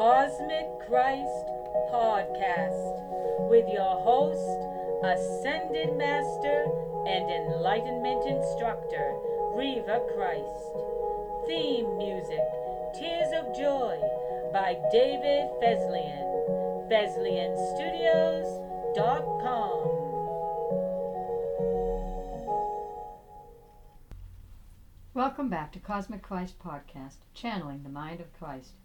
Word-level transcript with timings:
Cosmic 0.00 0.88
Christ 0.88 1.44
Podcast 1.92 3.04
with 3.50 3.68
your 3.68 4.00
host, 4.00 4.64
Ascended 5.04 5.92
Master 5.94 6.64
and 7.06 7.30
Enlightenment 7.30 8.24
Instructor, 8.24 9.14
Reva 9.52 10.00
Christ. 10.16 10.72
Theme 11.46 11.98
music, 11.98 12.40
Tears 12.94 13.30
of 13.36 13.54
Joy 13.54 14.00
by 14.54 14.78
David 14.90 15.50
Fesliyan. 15.60 16.88
FesliyanStudios.com. 16.88 19.80
Welcome 25.12 25.50
back 25.50 25.70
to 25.72 25.78
Cosmic 25.78 26.22
Christ 26.22 26.58
Podcast, 26.58 27.18
Channeling 27.34 27.82
the 27.82 27.90
Mind 27.90 28.22
of 28.22 28.32
Christ. 28.32 28.76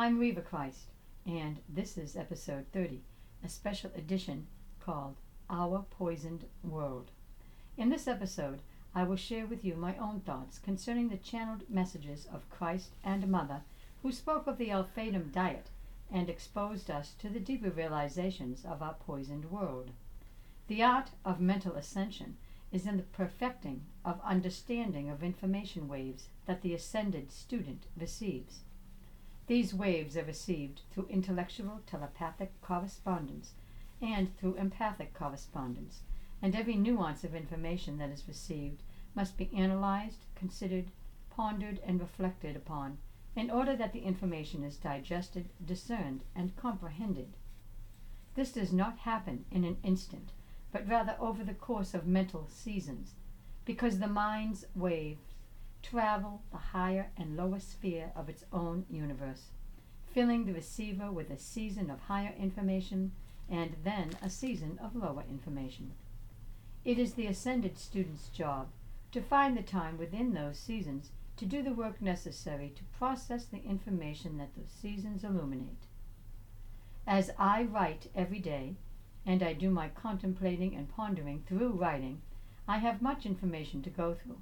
I'm 0.00 0.20
Reva 0.20 0.42
Christ, 0.42 0.92
and 1.26 1.58
this 1.68 1.98
is 1.98 2.14
episode 2.14 2.66
30, 2.72 3.02
a 3.44 3.48
special 3.48 3.90
edition 3.96 4.46
called 4.78 5.16
Our 5.50 5.86
Poisoned 5.90 6.44
World. 6.62 7.10
In 7.76 7.88
this 7.88 8.06
episode, 8.06 8.62
I 8.94 9.02
will 9.02 9.16
share 9.16 9.44
with 9.44 9.64
you 9.64 9.74
my 9.74 9.96
own 9.96 10.20
thoughts 10.20 10.60
concerning 10.60 11.08
the 11.08 11.16
channeled 11.16 11.68
messages 11.68 12.28
of 12.32 12.48
Christ 12.48 12.94
and 13.02 13.26
Mother, 13.26 13.62
who 14.02 14.12
spoke 14.12 14.46
of 14.46 14.56
the 14.56 14.70
Alphatum 14.70 15.32
diet 15.32 15.66
and 16.12 16.30
exposed 16.30 16.92
us 16.92 17.14
to 17.18 17.28
the 17.28 17.40
deeper 17.40 17.70
realizations 17.70 18.64
of 18.64 18.80
our 18.80 18.94
poisoned 18.94 19.46
world. 19.50 19.90
The 20.68 20.80
art 20.80 21.10
of 21.24 21.40
mental 21.40 21.74
ascension 21.74 22.36
is 22.70 22.86
in 22.86 22.98
the 22.98 23.02
perfecting 23.02 23.82
of 24.04 24.20
understanding 24.22 25.10
of 25.10 25.24
information 25.24 25.88
waves 25.88 26.28
that 26.46 26.62
the 26.62 26.72
ascended 26.72 27.32
student 27.32 27.86
receives. 27.96 28.60
These 29.48 29.72
waves 29.72 30.14
are 30.14 30.24
received 30.24 30.82
through 30.90 31.06
intellectual 31.08 31.80
telepathic 31.86 32.52
correspondence 32.60 33.54
and 33.98 34.36
through 34.36 34.56
empathic 34.56 35.14
correspondence, 35.14 36.02
and 36.42 36.54
every 36.54 36.76
nuance 36.76 37.24
of 37.24 37.34
information 37.34 37.96
that 37.96 38.10
is 38.10 38.28
received 38.28 38.82
must 39.14 39.38
be 39.38 39.50
analyzed, 39.56 40.26
considered, 40.34 40.90
pondered, 41.30 41.80
and 41.86 41.98
reflected 41.98 42.56
upon 42.56 42.98
in 43.34 43.50
order 43.50 43.74
that 43.74 43.94
the 43.94 44.02
information 44.02 44.62
is 44.62 44.76
digested, 44.76 45.48
discerned, 45.64 46.24
and 46.34 46.54
comprehended. 46.56 47.32
This 48.34 48.52
does 48.52 48.72
not 48.72 48.98
happen 48.98 49.46
in 49.50 49.64
an 49.64 49.78
instant, 49.82 50.30
but 50.72 50.86
rather 50.86 51.16
over 51.18 51.42
the 51.42 51.54
course 51.54 51.94
of 51.94 52.06
mental 52.06 52.48
seasons, 52.50 53.14
because 53.64 53.98
the 53.98 54.08
mind's 54.08 54.66
waves 54.74 55.27
travel 55.82 56.42
the 56.50 56.58
higher 56.58 57.10
and 57.16 57.36
lower 57.36 57.60
sphere 57.60 58.12
of 58.16 58.28
its 58.28 58.44
own 58.52 58.84
universe, 58.90 59.46
filling 60.12 60.44
the 60.44 60.52
receiver 60.52 61.10
with 61.10 61.30
a 61.30 61.38
season 61.38 61.90
of 61.90 62.00
higher 62.00 62.34
information 62.38 63.12
and 63.48 63.76
then 63.84 64.10
a 64.22 64.28
season 64.28 64.78
of 64.82 64.94
lower 64.94 65.24
information. 65.28 65.92
It 66.84 66.98
is 66.98 67.14
the 67.14 67.26
ascended 67.26 67.78
student's 67.78 68.28
job 68.28 68.68
to 69.12 69.20
find 69.22 69.56
the 69.56 69.62
time 69.62 69.98
within 69.98 70.34
those 70.34 70.58
seasons 70.58 71.10
to 71.36 71.46
do 71.46 71.62
the 71.62 71.72
work 71.72 72.02
necessary 72.02 72.72
to 72.76 72.98
process 72.98 73.44
the 73.44 73.62
information 73.62 74.38
that 74.38 74.54
those 74.56 74.70
seasons 74.70 75.24
illuminate. 75.24 75.86
As 77.06 77.30
I 77.38 77.62
write 77.62 78.10
every 78.14 78.40
day, 78.40 78.74
and 79.24 79.42
I 79.42 79.52
do 79.52 79.70
my 79.70 79.88
contemplating 79.88 80.74
and 80.74 80.88
pondering 80.88 81.42
through 81.46 81.72
writing, 81.72 82.20
I 82.66 82.78
have 82.78 83.00
much 83.00 83.24
information 83.24 83.82
to 83.82 83.90
go 83.90 84.14
through. 84.14 84.40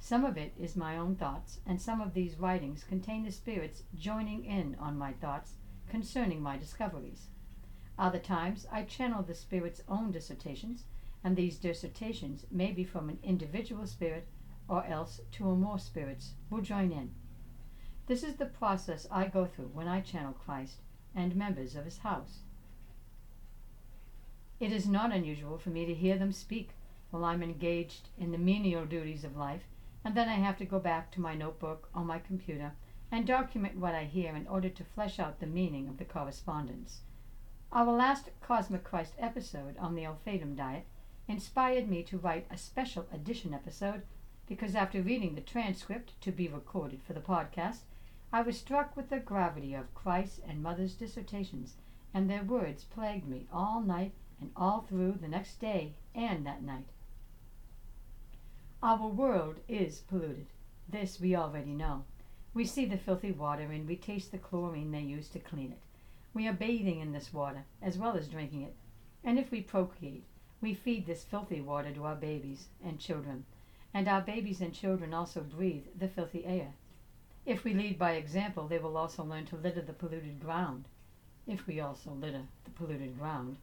Some 0.00 0.24
of 0.24 0.36
it 0.38 0.54
is 0.58 0.76
my 0.76 0.96
own 0.96 1.16
thoughts, 1.16 1.60
and 1.66 1.80
some 1.80 2.00
of 2.00 2.14
these 2.14 2.38
writings 2.38 2.82
contain 2.82 3.24
the 3.24 3.32
spirits 3.32 3.82
joining 3.94 4.44
in 4.44 4.74
on 4.78 4.96
my 4.96 5.12
thoughts 5.12 5.54
concerning 5.88 6.40
my 6.40 6.56
discoveries. 6.56 7.28
Other 7.98 8.18
times 8.18 8.66
I 8.70 8.84
channel 8.84 9.22
the 9.22 9.34
spirit's 9.34 9.82
own 9.88 10.10
dissertations, 10.12 10.84
and 11.22 11.36
these 11.36 11.58
dissertations 11.58 12.46
may 12.50 12.72
be 12.72 12.84
from 12.84 13.08
an 13.08 13.18
individual 13.22 13.86
spirit 13.86 14.28
or 14.68 14.84
else 14.86 15.20
two 15.30 15.44
or 15.44 15.56
more 15.56 15.78
spirits 15.78 16.34
will 16.48 16.60
join 16.60 16.92
in. 16.92 17.14
This 18.06 18.22
is 18.22 18.36
the 18.36 18.46
process 18.46 19.06
I 19.10 19.26
go 19.26 19.46
through 19.46 19.70
when 19.74 19.88
I 19.88 20.00
channel 20.00 20.32
Christ 20.32 20.80
and 21.14 21.36
members 21.36 21.74
of 21.74 21.84
his 21.84 21.98
house. 21.98 22.38
It 24.60 24.72
is 24.72 24.86
not 24.86 25.12
unusual 25.12 25.58
for 25.58 25.70
me 25.70 25.84
to 25.86 25.94
hear 25.94 26.16
them 26.16 26.32
speak 26.32 26.70
while 27.10 27.24
I'm 27.24 27.42
engaged 27.42 28.08
in 28.18 28.32
the 28.32 28.38
menial 28.38 28.84
duties 28.86 29.24
of 29.24 29.36
life, 29.36 29.64
and 30.08 30.16
then 30.16 30.30
I 30.30 30.36
have 30.36 30.56
to 30.56 30.64
go 30.64 30.78
back 30.78 31.10
to 31.10 31.20
my 31.20 31.34
notebook 31.34 31.90
or 31.94 32.02
my 32.02 32.18
computer 32.18 32.72
and 33.12 33.26
document 33.26 33.76
what 33.76 33.94
I 33.94 34.04
hear 34.04 34.34
in 34.34 34.46
order 34.46 34.70
to 34.70 34.82
flesh 34.82 35.18
out 35.18 35.38
the 35.38 35.46
meaning 35.46 35.86
of 35.86 35.98
the 35.98 36.06
correspondence. 36.06 37.02
Our 37.72 37.92
last 37.92 38.30
Cosmic 38.40 38.84
Christ 38.84 39.12
episode 39.18 39.76
on 39.76 39.94
the 39.94 40.04
Alphatum 40.04 40.56
diet 40.56 40.86
inspired 41.28 41.90
me 41.90 42.02
to 42.04 42.16
write 42.16 42.46
a 42.50 42.56
special 42.56 43.06
edition 43.12 43.52
episode 43.52 44.00
because 44.46 44.74
after 44.74 45.02
reading 45.02 45.34
the 45.34 45.42
transcript 45.42 46.18
to 46.22 46.32
be 46.32 46.48
recorded 46.48 47.02
for 47.02 47.12
the 47.12 47.20
podcast, 47.20 47.80
I 48.32 48.40
was 48.40 48.58
struck 48.58 48.96
with 48.96 49.10
the 49.10 49.20
gravity 49.20 49.74
of 49.74 49.94
Christ 49.94 50.40
and 50.48 50.62
Mother's 50.62 50.94
dissertations, 50.94 51.74
and 52.14 52.30
their 52.30 52.44
words 52.44 52.82
plagued 52.82 53.28
me 53.28 53.46
all 53.52 53.82
night 53.82 54.14
and 54.40 54.52
all 54.56 54.80
through 54.80 55.18
the 55.20 55.28
next 55.28 55.60
day 55.60 55.96
and 56.14 56.46
that 56.46 56.62
night. 56.62 56.86
Our 58.80 59.08
world 59.08 59.56
is 59.66 60.02
polluted. 60.02 60.46
This 60.88 61.18
we 61.18 61.34
already 61.34 61.72
know. 61.72 62.04
We 62.54 62.64
see 62.64 62.84
the 62.84 62.96
filthy 62.96 63.32
water 63.32 63.64
and 63.64 63.88
we 63.88 63.96
taste 63.96 64.30
the 64.30 64.38
chlorine 64.38 64.92
they 64.92 65.00
use 65.00 65.28
to 65.30 65.40
clean 65.40 65.72
it. 65.72 65.80
We 66.32 66.46
are 66.46 66.52
bathing 66.52 67.00
in 67.00 67.10
this 67.10 67.34
water 67.34 67.64
as 67.82 67.98
well 67.98 68.16
as 68.16 68.28
drinking 68.28 68.62
it. 68.62 68.76
And 69.24 69.36
if 69.36 69.50
we 69.50 69.62
procreate, 69.62 70.22
we 70.60 70.74
feed 70.74 71.06
this 71.06 71.24
filthy 71.24 71.60
water 71.60 71.90
to 71.92 72.04
our 72.04 72.14
babies 72.14 72.68
and 72.84 73.00
children. 73.00 73.46
And 73.92 74.06
our 74.06 74.20
babies 74.20 74.60
and 74.60 74.72
children 74.72 75.12
also 75.12 75.40
breathe 75.40 75.86
the 75.98 76.06
filthy 76.06 76.44
air. 76.44 76.74
If 77.44 77.64
we 77.64 77.74
lead 77.74 77.98
by 77.98 78.12
example, 78.12 78.68
they 78.68 78.78
will 78.78 78.96
also 78.96 79.24
learn 79.24 79.46
to 79.46 79.56
litter 79.56 79.82
the 79.82 79.92
polluted 79.92 80.38
ground. 80.40 80.84
If 81.48 81.66
we 81.66 81.80
also 81.80 82.12
litter 82.12 82.42
the 82.62 82.70
polluted 82.70 83.18
ground 83.18 83.56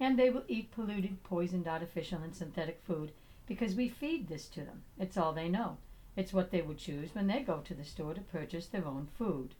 and 0.00 0.18
they 0.18 0.30
will 0.30 0.44
eat 0.48 0.70
polluted, 0.70 1.22
poisoned, 1.22 1.68
artificial, 1.68 2.22
and 2.22 2.34
synthetic 2.34 2.80
food 2.86 3.12
because 3.48 3.74
we 3.74 3.88
feed 3.88 4.28
this 4.28 4.46
to 4.48 4.60
them. 4.60 4.82
It's 4.98 5.16
all 5.16 5.32
they 5.32 5.48
know. 5.48 5.78
It's 6.14 6.32
what 6.32 6.50
they 6.50 6.60
would 6.60 6.78
choose 6.78 7.14
when 7.14 7.26
they 7.26 7.40
go 7.40 7.58
to 7.58 7.74
the 7.74 7.84
store 7.84 8.12
to 8.12 8.20
purchase 8.20 8.66
their 8.66 8.84
own 8.84 9.08
food. 9.16 9.54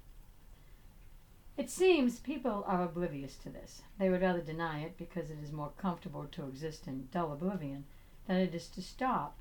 It 1.57 1.71
seems 1.71 2.21
people 2.21 2.65
are 2.69 2.85
oblivious 2.85 3.35
to 3.37 3.49
this. 3.49 3.83
They 3.99 4.11
would 4.11 4.23
rather 4.23 4.41
deny 4.41 4.81
it 4.81 4.97
because 4.99 5.31
it 5.31 5.39
is 5.43 5.51
more 5.51 5.73
comfortable 5.77 6.27
to 6.33 6.47
exist 6.47 6.87
in 6.87 7.09
dull 7.11 7.33
oblivion 7.33 7.85
than 8.27 8.37
it 8.37 8.55
is 8.55 8.69
to 8.69 8.83
stop 8.83 9.41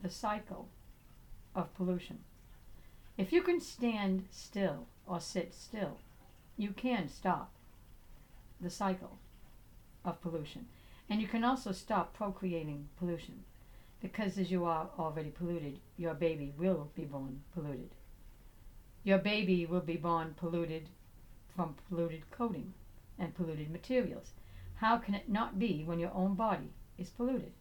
the 0.00 0.08
cycle 0.08 0.68
of 1.54 1.74
pollution. 1.74 2.20
If 3.18 3.32
you 3.32 3.42
can 3.42 3.60
stand 3.60 4.24
still 4.30 4.86
or 5.06 5.20
sit 5.20 5.52
still, 5.52 5.98
you 6.56 6.70
can 6.70 7.08
stop 7.08 7.50
the 8.60 8.70
cycle 8.70 9.18
of 10.04 10.22
pollution. 10.22 10.66
And 11.12 11.20
you 11.20 11.28
can 11.28 11.44
also 11.44 11.72
stop 11.72 12.14
procreating 12.14 12.88
pollution 12.98 13.44
because 14.00 14.38
as 14.38 14.50
you 14.50 14.64
are 14.64 14.88
already 14.98 15.28
polluted, 15.28 15.78
your 15.98 16.14
baby 16.14 16.54
will 16.56 16.90
be 16.94 17.04
born 17.04 17.42
polluted. 17.52 17.90
Your 19.04 19.18
baby 19.18 19.66
will 19.66 19.82
be 19.82 19.98
born 19.98 20.32
polluted 20.38 20.88
from 21.54 21.76
polluted 21.86 22.30
coating 22.30 22.72
and 23.18 23.34
polluted 23.34 23.70
materials. 23.70 24.32
How 24.76 24.96
can 24.96 25.14
it 25.14 25.28
not 25.28 25.58
be 25.58 25.84
when 25.84 25.98
your 25.98 26.14
own 26.14 26.34
body 26.34 26.72
is 26.96 27.10
polluted? 27.10 27.52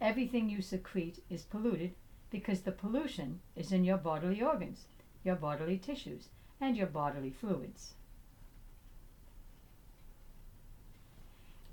Everything 0.00 0.50
you 0.50 0.60
secrete 0.60 1.22
is 1.30 1.44
polluted 1.44 1.94
because 2.28 2.62
the 2.62 2.72
pollution 2.72 3.38
is 3.54 3.70
in 3.70 3.84
your 3.84 3.98
bodily 3.98 4.42
organs, 4.42 4.88
your 5.22 5.36
bodily 5.36 5.78
tissues, 5.78 6.30
and 6.60 6.76
your 6.76 6.88
bodily 6.88 7.30
fluids. 7.30 7.94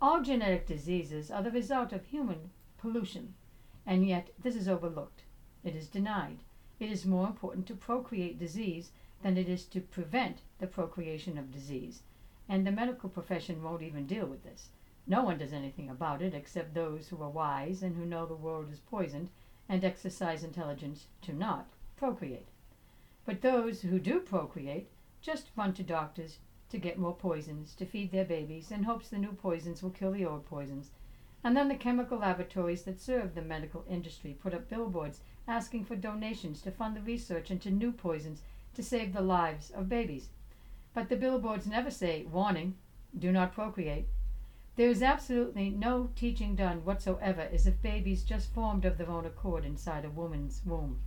All 0.03 0.24
genetic 0.24 0.65
diseases 0.65 1.30
are 1.30 1.44
the 1.44 1.51
result 1.51 1.94
of 1.94 2.06
human 2.06 2.50
pollution, 2.80 3.36
and 3.86 4.07
yet 4.07 4.31
this 4.42 4.56
is 4.56 4.68
overlooked. 4.68 5.21
It 5.63 5.75
is 5.75 5.88
denied. 5.88 6.39
It 6.80 6.89
is 6.89 7.06
more 7.06 7.27
important 7.27 7.68
to 7.68 7.75
procreate 7.75 8.39
disease 8.39 8.89
than 9.21 9.38
it 9.38 9.48
is 9.48 9.63
to 9.65 9.80
prevent 9.80 10.42
the 10.57 10.65
procreation 10.65 11.38
of 11.38 11.51
disease, 11.51 12.01
and 12.50 12.65
the 12.65 12.71
medical 12.71 13.09
profession 13.09 13.62
won't 13.62 13.83
even 13.83 14.07
deal 14.07 14.25
with 14.25 14.44
this. 14.44 14.69
No 15.06 15.24
one 15.24 15.38
does 15.38 15.53
anything 15.53 15.88
about 15.88 16.24
it 16.24 16.33
except 16.33 16.74
those 16.74 17.09
who 17.09 17.21
are 17.21 17.30
wise 17.30 17.83
and 17.83 17.95
who 17.95 18.03
know 18.03 18.25
the 18.25 18.33
world 18.33 18.71
is 18.71 18.80
poisoned 18.80 19.30
and 19.69 19.83
exercise 19.83 20.44
intelligence 20.44 21.06
to 21.21 21.31
not 21.31 21.68
procreate. 21.95 22.48
But 23.24 23.44
those 23.44 23.81
who 23.81 24.00
do 24.00 24.19
procreate 24.19 24.89
just 25.21 25.51
run 25.56 25.75
to 25.75 25.83
doctors 25.83 26.39
to 26.71 26.77
get 26.77 26.97
more 26.97 27.15
poisons 27.15 27.75
to 27.75 27.85
feed 27.85 28.12
their 28.12 28.25
babies 28.25 28.71
in 28.71 28.83
hopes 28.83 29.09
the 29.09 29.18
new 29.18 29.33
poisons 29.33 29.83
will 29.83 29.91
kill 29.91 30.12
the 30.12 30.25
old 30.25 30.45
poisons. 30.45 30.89
And 31.44 31.56
then 31.56 31.68
the 31.68 31.75
chemical 31.75 32.19
laboratories 32.19 32.83
that 32.83 33.01
serve 33.01 33.35
the 33.35 33.41
medical 33.41 33.85
industry 33.89 34.38
put 34.41 34.53
up 34.53 34.69
billboards 34.69 35.19
asking 35.47 35.85
for 35.85 35.95
donations 35.95 36.62
to 36.62 36.71
fund 36.71 36.95
the 36.95 37.01
research 37.01 37.51
into 37.51 37.69
new 37.69 37.91
poisons 37.91 38.41
to 38.75 38.83
save 38.83 39.13
the 39.13 39.21
lives 39.21 39.69
of 39.71 39.89
babies. 39.89 40.29
But 40.94 41.09
the 41.09 41.15
billboards 41.15 41.68
never 41.68 41.91
say, 41.91 42.23
warning, 42.23 42.75
do 43.17 43.31
not 43.31 43.53
procreate. 43.53 44.07
There 44.77 44.89
is 44.89 45.03
absolutely 45.03 45.69
no 45.69 46.09
teaching 46.15 46.56
done 46.56 46.85
whatsoever 46.85 47.41
as 47.41 47.67
if 47.67 47.81
babies 47.81 48.24
just 48.24 48.53
formed 48.53 48.85
of 48.85 48.97
their 48.97 49.09
own 49.09 49.25
accord 49.25 49.65
inside 49.65 50.06
a 50.06 50.09
woman's 50.09 50.62
womb. 50.65 51.01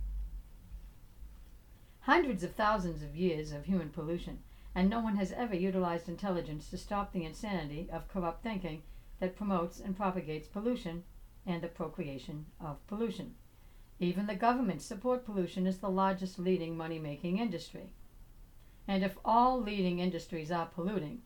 Hundreds 2.01 2.43
of 2.43 2.53
thousands 2.53 3.01
of 3.01 3.15
years 3.15 3.51
of 3.51 3.65
human 3.65 3.89
pollution, 3.89 4.39
and 4.75 4.89
no 4.89 4.99
one 4.99 5.15
has 5.15 5.31
ever 5.31 5.55
utilized 5.55 6.09
intelligence 6.09 6.69
to 6.69 6.77
stop 6.77 7.13
the 7.13 7.23
insanity 7.23 7.89
of 7.91 8.09
corrupt 8.09 8.43
thinking 8.43 8.83
that 9.19 9.37
promotes 9.37 9.79
and 9.79 9.95
propagates 9.95 10.47
pollution 10.47 11.03
and 11.45 11.61
the 11.61 11.67
procreation 11.67 12.45
of 12.59 12.85
pollution. 12.85 13.33
Even 13.99 14.27
the 14.27 14.35
governments 14.35 14.85
support 14.85 15.25
pollution 15.25 15.65
as 15.65 15.77
the 15.77 15.89
largest 15.89 16.37
leading 16.37 16.75
money 16.75 16.99
making 16.99 17.37
industry. 17.37 17.89
And 18.87 19.03
if 19.03 19.17
all 19.23 19.61
leading 19.61 19.99
industries 19.99 20.51
are 20.51 20.65
polluting, 20.65 21.21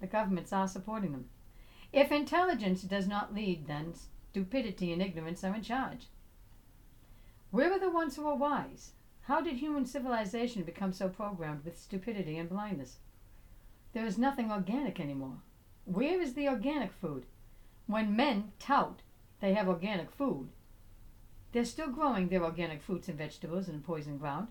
the 0.00 0.06
governments 0.06 0.52
are 0.52 0.68
supporting 0.68 1.12
them. 1.12 1.30
If 1.92 2.12
intelligence 2.12 2.82
does 2.82 3.08
not 3.08 3.34
lead, 3.34 3.66
then 3.66 3.94
stupidity 4.30 4.92
and 4.92 5.00
ignorance 5.00 5.42
are 5.42 5.54
in 5.54 5.62
charge. 5.62 6.08
Where 7.50 7.72
are 7.72 7.80
the 7.80 7.90
ones 7.90 8.16
who 8.16 8.26
are 8.26 8.36
wise? 8.36 8.92
How 9.28 9.42
did 9.42 9.56
human 9.56 9.84
civilization 9.84 10.62
become 10.62 10.94
so 10.94 11.10
programmed 11.10 11.62
with 11.62 11.78
stupidity 11.78 12.38
and 12.38 12.48
blindness? 12.48 12.96
There 13.92 14.06
is 14.06 14.16
nothing 14.16 14.50
organic 14.50 14.98
anymore. 14.98 15.42
Where 15.84 16.18
is 16.18 16.32
the 16.32 16.48
organic 16.48 16.94
food? 16.94 17.26
When 17.86 18.16
men 18.16 18.52
tout 18.58 19.02
they 19.40 19.52
have 19.52 19.68
organic 19.68 20.10
food, 20.10 20.48
they're 21.52 21.66
still 21.66 21.90
growing 21.90 22.28
their 22.28 22.42
organic 22.42 22.80
fruits 22.80 23.06
and 23.08 23.18
vegetables 23.18 23.68
in 23.68 23.82
poisoned 23.82 24.18
ground, 24.18 24.48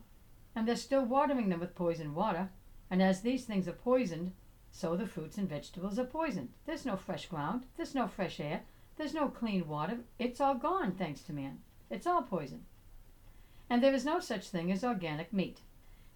and 0.56 0.68
they're 0.68 0.76
still 0.76 1.04
watering 1.04 1.50
them 1.50 1.60
with 1.60 1.74
poisoned 1.74 2.14
water. 2.14 2.52
And 2.92 3.02
as 3.02 3.22
these 3.22 3.46
things 3.46 3.68
are 3.68 3.74
poisoned, 3.74 4.34
so 4.72 4.96
the 4.96 5.08
fruits 5.08 5.40
and 5.40 5.50
vegetables 5.50 5.98
are 5.98 6.06
poisoned. 6.06 6.50
There's 6.68 6.86
no 6.86 6.98
fresh 6.98 7.26
ground, 7.26 7.66
there's 7.78 7.96
no 7.96 8.06
fresh 8.06 8.40
air, 8.40 8.62
there's 8.96 9.16
no 9.16 9.28
clean 9.28 9.68
water. 9.68 10.02
It's 10.20 10.40
all 10.40 10.54
gone 10.54 10.92
thanks 10.92 11.22
to 11.22 11.34
man. 11.34 11.62
It's 11.90 12.06
all 12.06 12.22
poison 12.22 12.66
and 13.70 13.84
there 13.84 13.94
is 13.94 14.06
no 14.06 14.20
such 14.20 14.50
thing 14.50 14.72
as 14.72 14.84
organic 14.84 15.34
meat. 15.34 15.62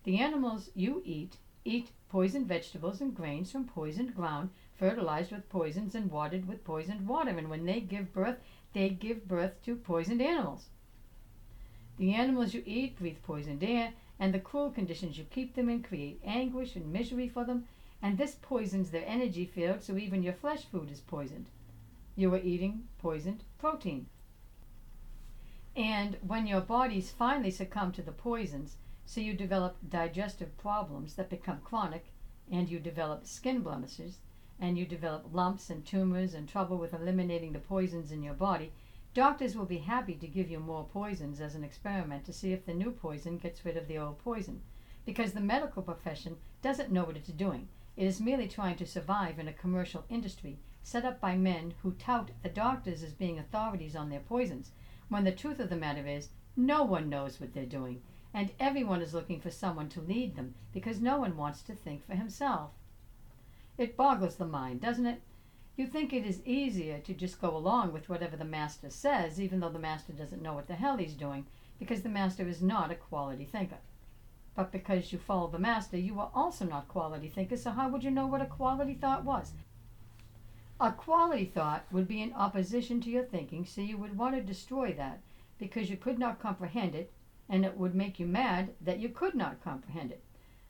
The 0.03 0.19
animals 0.19 0.69
you 0.73 1.01
eat 1.05 1.37
eat 1.63 1.91
poisoned 2.09 2.47
vegetables 2.47 3.01
and 3.01 3.15
grains 3.15 3.51
from 3.51 3.65
poisoned 3.65 4.15
ground, 4.15 4.49
fertilized 4.73 5.31
with 5.31 5.49
poisons 5.49 5.93
and 5.93 6.11
watered 6.11 6.47
with 6.47 6.63
poisoned 6.63 7.07
water, 7.07 7.37
and 7.37 7.49
when 7.49 7.65
they 7.65 7.79
give 7.79 8.11
birth, 8.13 8.37
they 8.73 8.89
give 8.89 9.27
birth 9.27 9.61
to 9.63 9.75
poisoned 9.75 10.21
animals. 10.21 10.69
The 11.97 12.13
animals 12.13 12.53
you 12.53 12.63
eat 12.65 12.97
breathe 12.97 13.21
poisoned 13.21 13.63
air, 13.63 13.93
and 14.19 14.33
the 14.33 14.39
cruel 14.39 14.71
conditions 14.71 15.17
you 15.17 15.25
keep 15.25 15.55
them 15.55 15.69
in 15.69 15.83
create 15.83 16.19
anguish 16.23 16.75
and 16.75 16.91
misery 16.91 17.27
for 17.27 17.45
them, 17.45 17.67
and 18.01 18.17
this 18.17 18.37
poisons 18.41 18.89
their 18.89 19.05
energy 19.05 19.45
field, 19.45 19.83
so 19.83 19.95
even 19.97 20.23
your 20.23 20.33
flesh 20.33 20.65
food 20.65 20.89
is 20.91 20.99
poisoned. 20.99 21.45
You 22.15 22.33
are 22.33 22.39
eating 22.39 22.87
poisoned 22.97 23.43
protein. 23.59 24.07
And 25.75 26.17
when 26.21 26.47
your 26.47 26.59
bodies 26.59 27.11
finally 27.11 27.51
succumb 27.51 27.93
to 27.93 28.01
the 28.01 28.11
poisons, 28.11 28.75
so 29.05 29.21
you 29.21 29.33
develop 29.33 29.77
digestive 29.89 30.57
problems 30.57 31.15
that 31.15 31.29
become 31.29 31.61
chronic, 31.63 32.07
and 32.51 32.69
you 32.69 32.77
develop 32.77 33.25
skin 33.25 33.61
blemishes, 33.61 34.17
and 34.59 34.77
you 34.77 34.85
develop 34.85 35.33
lumps 35.33 35.69
and 35.69 35.85
tumors 35.85 36.33
and 36.33 36.47
trouble 36.47 36.77
with 36.77 36.93
eliminating 36.93 37.53
the 37.53 37.59
poisons 37.59 38.11
in 38.11 38.21
your 38.21 38.33
body, 38.33 38.73
doctors 39.13 39.55
will 39.55 39.65
be 39.65 39.77
happy 39.77 40.15
to 40.15 40.27
give 40.27 40.51
you 40.51 40.59
more 40.59 40.83
poisons 40.83 41.39
as 41.39 41.55
an 41.55 41.63
experiment 41.63 42.25
to 42.25 42.33
see 42.33 42.51
if 42.51 42.65
the 42.65 42.73
new 42.73 42.91
poison 42.91 43.37
gets 43.37 43.63
rid 43.63 43.77
of 43.77 43.87
the 43.87 43.97
old 43.97 44.19
poison. 44.19 44.61
Because 45.05 45.31
the 45.31 45.39
medical 45.39 45.81
profession 45.81 46.35
doesn't 46.61 46.91
know 46.91 47.05
what 47.05 47.15
it's 47.17 47.29
doing. 47.29 47.69
It 47.95 48.05
is 48.05 48.19
merely 48.19 48.47
trying 48.47 48.75
to 48.77 48.85
survive 48.85 49.39
in 49.39 49.47
a 49.47 49.53
commercial 49.53 50.03
industry 50.09 50.59
set 50.83 51.05
up 51.05 51.21
by 51.21 51.37
men 51.37 51.73
who 51.81 51.93
tout 51.93 52.31
the 52.43 52.49
doctors 52.49 53.03
as 53.03 53.13
being 53.13 53.39
authorities 53.39 53.95
on 53.95 54.09
their 54.09 54.19
poisons 54.19 54.71
when 55.11 55.25
the 55.25 55.31
truth 55.31 55.59
of 55.59 55.69
the 55.69 55.75
matter 55.75 56.07
is, 56.07 56.29
no 56.55 56.83
one 56.83 57.09
knows 57.09 57.37
what 57.37 57.53
they're 57.53 57.65
doing, 57.65 58.01
and 58.33 58.49
everyone 58.61 59.01
is 59.01 59.13
looking 59.13 59.41
for 59.41 59.51
someone 59.51 59.89
to 59.89 59.99
lead 59.99 60.37
them 60.37 60.55
because 60.71 61.01
no 61.01 61.19
one 61.19 61.35
wants 61.35 61.61
to 61.61 61.75
think 61.75 62.07
for 62.07 62.15
himself. 62.15 62.69
It 63.77 63.97
boggles 63.97 64.37
the 64.37 64.45
mind, 64.45 64.79
doesn't 64.79 65.05
it? 65.05 65.21
You 65.75 65.85
think 65.85 66.13
it 66.13 66.25
is 66.25 66.41
easier 66.45 66.99
to 66.99 67.13
just 67.13 67.41
go 67.41 67.57
along 67.57 67.91
with 67.91 68.07
whatever 68.07 68.37
the 68.37 68.45
master 68.45 68.89
says, 68.89 69.37
even 69.41 69.59
though 69.59 69.69
the 69.69 69.79
master 69.79 70.13
doesn't 70.13 70.41
know 70.41 70.53
what 70.53 70.67
the 70.67 70.75
hell 70.75 70.95
he's 70.95 71.13
doing, 71.13 71.45
because 71.77 72.03
the 72.03 72.09
master 72.09 72.47
is 72.47 72.61
not 72.61 72.89
a 72.89 72.95
quality 72.95 73.43
thinker. 73.43 73.79
But 74.55 74.71
because 74.71 75.11
you 75.11 75.19
follow 75.19 75.49
the 75.49 75.59
master, 75.59 75.97
you 75.97 76.21
are 76.21 76.31
also 76.33 76.63
not 76.63 76.87
quality 76.87 77.27
thinkers, 77.27 77.63
so 77.63 77.71
how 77.71 77.89
would 77.89 78.05
you 78.05 78.11
know 78.11 78.27
what 78.27 78.41
a 78.41 78.45
quality 78.45 78.93
thought 78.93 79.25
was? 79.25 79.51
A 80.83 80.91
quality 80.91 81.45
thought 81.45 81.85
would 81.91 82.07
be 82.07 82.23
in 82.23 82.33
opposition 82.33 83.01
to 83.01 83.09
your 83.11 83.23
thinking, 83.23 83.67
so 83.67 83.81
you 83.81 83.99
would 83.99 84.17
want 84.17 84.33
to 84.33 84.41
destroy 84.41 84.91
that 84.93 85.21
because 85.59 85.91
you 85.91 85.95
could 85.95 86.17
not 86.17 86.39
comprehend 86.39 86.95
it, 86.95 87.13
and 87.47 87.63
it 87.63 87.77
would 87.77 87.93
make 87.93 88.19
you 88.19 88.25
mad 88.25 88.73
that 88.81 88.97
you 88.97 89.07
could 89.09 89.35
not 89.35 89.63
comprehend 89.63 90.09
it. 90.09 90.23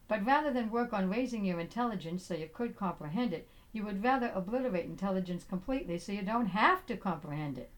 But 0.09 0.25
rather 0.25 0.51
than 0.51 0.69
work 0.69 0.91
on 0.91 1.09
raising 1.09 1.45
your 1.45 1.61
intelligence 1.61 2.25
so 2.25 2.33
you 2.33 2.49
could 2.53 2.75
comprehend 2.75 3.31
it, 3.31 3.47
you 3.71 3.85
would 3.85 4.03
rather 4.03 4.33
obliterate 4.35 4.83
intelligence 4.83 5.45
completely 5.45 5.97
so 5.97 6.11
you 6.11 6.23
don't 6.23 6.47
have 6.47 6.85
to 6.87 6.97
comprehend 6.97 7.57
it. 7.57 7.71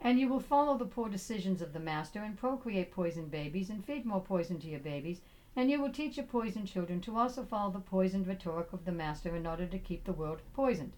And 0.00 0.18
you 0.18 0.26
will 0.26 0.40
follow 0.40 0.76
the 0.76 0.86
poor 0.86 1.08
decisions 1.08 1.62
of 1.62 1.72
the 1.72 1.78
master 1.78 2.24
and 2.24 2.36
procreate 2.36 2.90
poisoned 2.90 3.30
babies 3.30 3.70
and 3.70 3.84
feed 3.84 4.04
more 4.04 4.20
poison 4.20 4.58
to 4.58 4.66
your 4.66 4.80
babies, 4.80 5.20
and 5.54 5.70
you 5.70 5.80
will 5.80 5.92
teach 5.92 6.16
your 6.16 6.26
poisoned 6.26 6.66
children 6.66 7.00
to 7.02 7.16
also 7.16 7.44
follow 7.44 7.70
the 7.70 7.78
poisoned 7.78 8.26
rhetoric 8.26 8.72
of 8.72 8.84
the 8.84 8.90
master 8.90 9.36
in 9.36 9.46
order 9.46 9.66
to 9.66 9.78
keep 9.78 10.02
the 10.02 10.12
world 10.12 10.40
poisoned. 10.52 10.94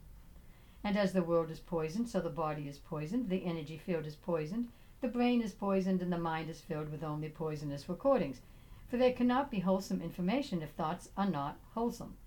And 0.87 0.99
as 0.99 1.15
the 1.15 1.23
world 1.23 1.51
is 1.51 1.61
poisoned, 1.61 2.11
so 2.11 2.21
the 2.21 2.29
body 2.29 2.69
is 2.69 2.77
poisoned, 2.77 3.31
the 3.31 3.47
energy 3.47 3.79
field 3.79 4.05
is 4.05 4.17
poisoned, 4.17 4.69
the 5.01 5.09
brain 5.09 5.41
is 5.41 5.53
poisoned, 5.53 6.03
and 6.03 6.13
the 6.13 6.19
mind 6.19 6.51
is 6.51 6.61
filled 6.61 6.91
with 6.91 7.03
only 7.03 7.31
poisonous 7.31 7.89
recordings. 7.89 8.43
For 8.87 8.99
there 8.99 9.15
cannot 9.15 9.51
be 9.51 9.61
wholesome 9.61 10.03
information 10.03 10.61
if 10.61 10.71
thoughts 10.73 11.09
are 11.17 11.29
not 11.29 11.59
wholesome. 11.73 12.19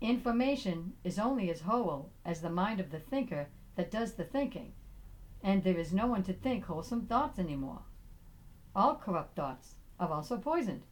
Information 0.00 0.92
is 1.02 1.18
only 1.18 1.50
as 1.50 1.62
whole 1.62 2.10
as 2.24 2.40
the 2.40 2.50
mind 2.50 2.78
of 2.78 2.92
the 2.92 3.00
thinker 3.00 3.48
that 3.74 3.90
does 3.90 4.12
the 4.12 4.24
thinking, 4.24 4.74
and 5.42 5.64
there 5.64 5.78
is 5.78 5.92
no 5.92 6.06
one 6.06 6.22
to 6.22 6.32
think 6.32 6.64
wholesome 6.64 7.06
thoughts 7.06 7.40
any 7.40 7.56
more. 7.56 7.82
All 8.76 8.94
corrupt 8.94 9.34
thoughts 9.34 9.74
are 9.98 10.12
also 10.12 10.38
poisoned. 10.38 10.82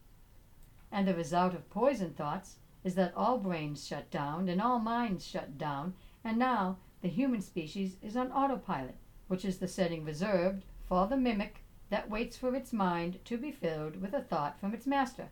And 0.91 1.07
the 1.07 1.15
result 1.15 1.53
of 1.53 1.69
poisoned 1.69 2.17
thoughts 2.17 2.57
is 2.83 2.95
that 2.95 3.13
all 3.15 3.37
brains 3.37 3.87
shut 3.87 4.11
down 4.11 4.49
and 4.49 4.61
all 4.61 4.79
minds 4.79 5.25
shut 5.25 5.57
down 5.57 5.93
and 6.23 6.37
now 6.37 6.77
the 7.01 7.09
human 7.09 7.41
species 7.41 7.97
is 8.01 8.15
on 8.15 8.31
autopilot, 8.31 8.95
which 9.27 9.43
is 9.43 9.57
the 9.57 9.67
setting 9.67 10.05
reserved 10.05 10.63
for 10.87 11.07
the 11.07 11.17
mimic 11.17 11.63
that 11.89 12.09
waits 12.09 12.37
for 12.37 12.55
its 12.55 12.71
mind 12.71 13.19
to 13.25 13.37
be 13.37 13.51
filled 13.51 14.01
with 14.01 14.13
a 14.13 14.21
thought 14.21 14.59
from 14.59 14.73
its 14.73 14.87
master. 14.87 15.29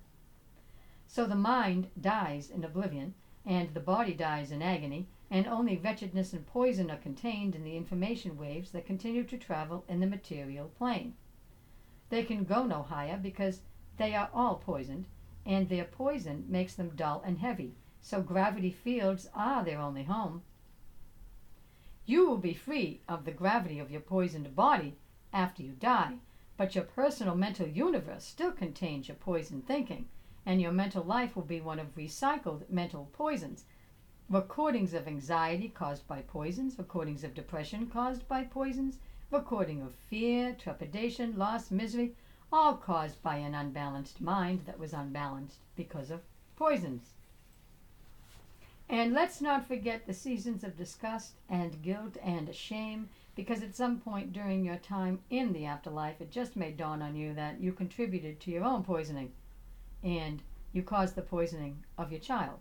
So 1.08 1.26
the 1.26 1.36
mind 1.36 1.90
dies 2.00 2.50
in 2.50 2.64
oblivion, 2.64 3.14
and 3.46 3.74
the 3.74 3.80
body 3.80 4.14
dies 4.14 4.52
in 4.52 4.62
agony, 4.62 5.08
and 5.32 5.48
only 5.48 5.78
wretchedness 5.78 6.34
and 6.34 6.46
poison 6.46 6.92
are 6.92 6.98
contained 6.98 7.56
in 7.56 7.64
the 7.64 7.78
information 7.78 8.38
waves 8.38 8.72
that 8.72 8.86
continue 8.86 9.24
to 9.24 9.38
travel 9.38 9.86
in 9.88 10.00
the 10.00 10.08
material 10.08 10.70
plane. 10.78 11.14
They 12.10 12.24
can 12.24 12.44
go 12.44 12.66
no 12.66 12.84
higher 12.84 13.18
because 13.18 13.62
they 13.98 14.16
are 14.16 14.30
all 14.34 14.56
poisoned, 14.56 15.06
and 15.46 15.70
their 15.70 15.86
poison 15.86 16.46
makes 16.48 16.76
them 16.76 16.96
dull 16.96 17.22
and 17.26 17.38
heavy, 17.40 17.76
so 18.02 18.22
gravity 18.22 18.72
fields 18.72 19.30
are 19.34 19.64
their 19.64 19.80
only 19.80 20.04
home. 20.04 20.42
You 22.06 22.28
will 22.28 22.38
be 22.38 22.54
free 22.54 23.02
of 23.08 23.26
the 23.26 23.32
gravity 23.32 23.80
of 23.80 23.92
your 23.92 24.02
poisoned 24.02 24.56
body 24.56 24.98
after 25.32 25.62
you 25.62 25.74
die, 25.74 26.18
but 26.58 26.76
your 26.76 26.84
personal 26.84 27.36
mental 27.36 27.68
universe 27.68 28.26
still 28.26 28.52
contains 28.52 29.08
your 29.08 29.18
poisoned 29.18 29.68
thinking, 29.68 30.08
and 30.46 30.62
your 30.62 30.72
mental 30.72 31.04
life 31.04 31.36
will 31.36 31.44
be 31.44 31.62
one 31.62 31.80
of 31.80 31.96
recycled 31.96 32.70
mental 32.70 33.10
poisons. 33.14 33.66
Recordings 34.30 34.94
of 34.94 35.08
anxiety 35.08 35.70
caused 35.70 36.08
by 36.08 36.22
poisons, 36.22 36.78
recordings 36.78 37.24
of 37.24 37.34
depression 37.34 37.88
caused 37.88 38.28
by 38.28 38.44
poisons, 38.44 38.98
recording 39.32 39.82
of 39.82 39.94
fear, 39.94 40.54
trepidation, 40.54 41.38
loss, 41.38 41.72
misery, 41.72 42.16
all 42.52 42.76
caused 42.76 43.22
by 43.22 43.38
an 43.38 43.54
unbalanced 43.54 44.20
mind 44.22 44.62
that 44.66 44.80
was 44.80 44.94
unbalanced 44.94 45.60
because 45.76 46.10
of 46.10 46.22
poisons. 46.56 47.14
And 48.90 49.14
let's 49.14 49.40
not 49.40 49.68
forget 49.68 50.08
the 50.08 50.16
seasons 50.16 50.64
of 50.64 50.76
disgust 50.76 51.34
and 51.48 51.80
guilt 51.84 52.18
and 52.24 52.54
shame, 52.56 53.10
because 53.36 53.62
at 53.62 53.76
some 53.76 54.00
point 54.00 54.34
during 54.34 54.66
your 54.66 54.78
time 54.78 55.20
in 55.30 55.54
the 55.54 55.66
afterlife, 55.66 56.20
it 56.20 56.32
just 56.32 56.56
may 56.56 56.72
dawn 56.72 57.04
on 57.04 57.16
you 57.16 57.36
that 57.36 57.62
you 57.62 57.72
contributed 57.72 58.40
to 58.40 58.52
your 58.52 58.64
own 58.64 58.84
poisoning 58.84 59.32
and 60.04 60.42
you 60.74 60.82
caused 60.82 61.14
the 61.14 61.22
poisoning 61.22 61.84
of 62.00 62.12
your 62.12 62.20
child. 62.20 62.60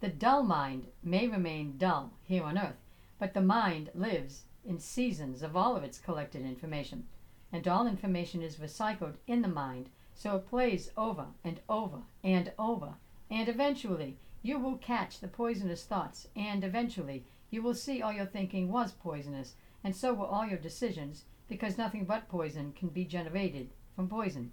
The 0.00 0.08
dull 0.08 0.42
mind 0.42 0.88
may 1.02 1.26
remain 1.26 1.78
dull 1.78 2.12
here 2.24 2.44
on 2.44 2.58
earth, 2.58 2.84
but 3.18 3.32
the 3.32 3.40
mind 3.40 3.90
lives 3.94 4.44
in 4.62 4.78
seasons 4.78 5.42
of 5.42 5.56
all 5.56 5.74
of 5.74 5.84
its 5.84 5.98
collected 5.98 6.42
information, 6.42 7.06
and 7.50 7.66
all 7.66 7.86
information 7.86 8.42
is 8.42 8.56
recycled 8.56 9.14
in 9.26 9.40
the 9.40 9.48
mind, 9.48 9.88
so 10.14 10.36
it 10.36 10.48
plays 10.50 10.90
over 10.98 11.28
and 11.42 11.60
over 11.68 12.02
and 12.22 12.52
over 12.58 12.94
And 13.30 13.48
eventually, 13.48 14.18
you 14.44 14.58
will 14.58 14.76
catch 14.76 15.20
the 15.20 15.26
poisonous 15.26 15.84
thoughts, 15.84 16.28
and 16.36 16.62
eventually, 16.62 17.24
you 17.48 17.62
will 17.62 17.72
see 17.72 18.02
all 18.02 18.12
your 18.12 18.26
thinking 18.26 18.70
was 18.70 18.92
poisonous, 18.92 19.54
and 19.82 19.96
so 19.96 20.12
were 20.12 20.26
all 20.26 20.46
your 20.46 20.58
decisions, 20.58 21.24
because 21.48 21.78
nothing 21.78 22.04
but 22.04 22.28
poison 22.28 22.70
can 22.76 22.90
be 22.90 23.06
generated 23.06 23.70
from 23.96 24.06
poison. 24.06 24.52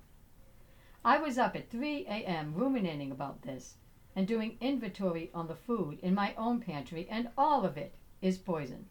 I 1.04 1.18
was 1.18 1.38
up 1.38 1.58
at 1.58 1.70
3 1.70 2.06
a.m. 2.08 2.54
ruminating 2.56 3.12
about 3.12 3.42
this 3.42 3.76
and 4.16 4.26
doing 4.26 4.56
inventory 4.62 5.30
on 5.34 5.50
the 5.50 5.56
food 5.56 6.00
in 6.02 6.16
my 6.16 6.34
own 6.38 6.62
pantry, 6.62 7.06
and 7.10 7.28
all 7.38 7.66
of 7.66 7.76
it 7.76 7.94
is 8.22 8.38
poison. 8.38 8.86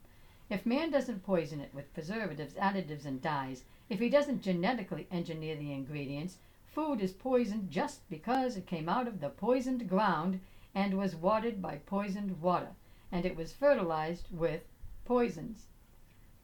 If 0.51 0.67
man 0.67 0.91
doesn't 0.91 1.25
poison 1.25 1.63
it 1.63 1.73
with 1.73 1.95
preservatives, 1.95 2.53
additives, 2.55 3.07
and 3.07 3.23
dyes, 3.23 3.65
if 3.89 4.01
he 4.01 4.11
doesn't 4.11 4.43
genetically 4.43 5.07
engineer 5.11 5.57
the 5.57 5.73
ingredients, 5.73 6.37
food 6.67 7.01
is 7.01 7.13
poisoned 7.13 7.71
just 7.71 8.07
because 8.11 8.59
it 8.59 8.67
came 8.67 8.89
out 8.89 9.09
of 9.09 9.21
the 9.21 9.31
poisoned 9.31 9.89
ground 9.89 10.41
and 10.75 10.97
was 10.97 11.17
watered 11.17 11.61
by 11.61 11.77
poisoned 11.79 12.41
water, 12.41 12.71
and 13.11 13.27
it 13.27 13.37
was 13.37 13.53
fertilized 13.53 14.29
with 14.31 14.63
poisons. 15.05 15.67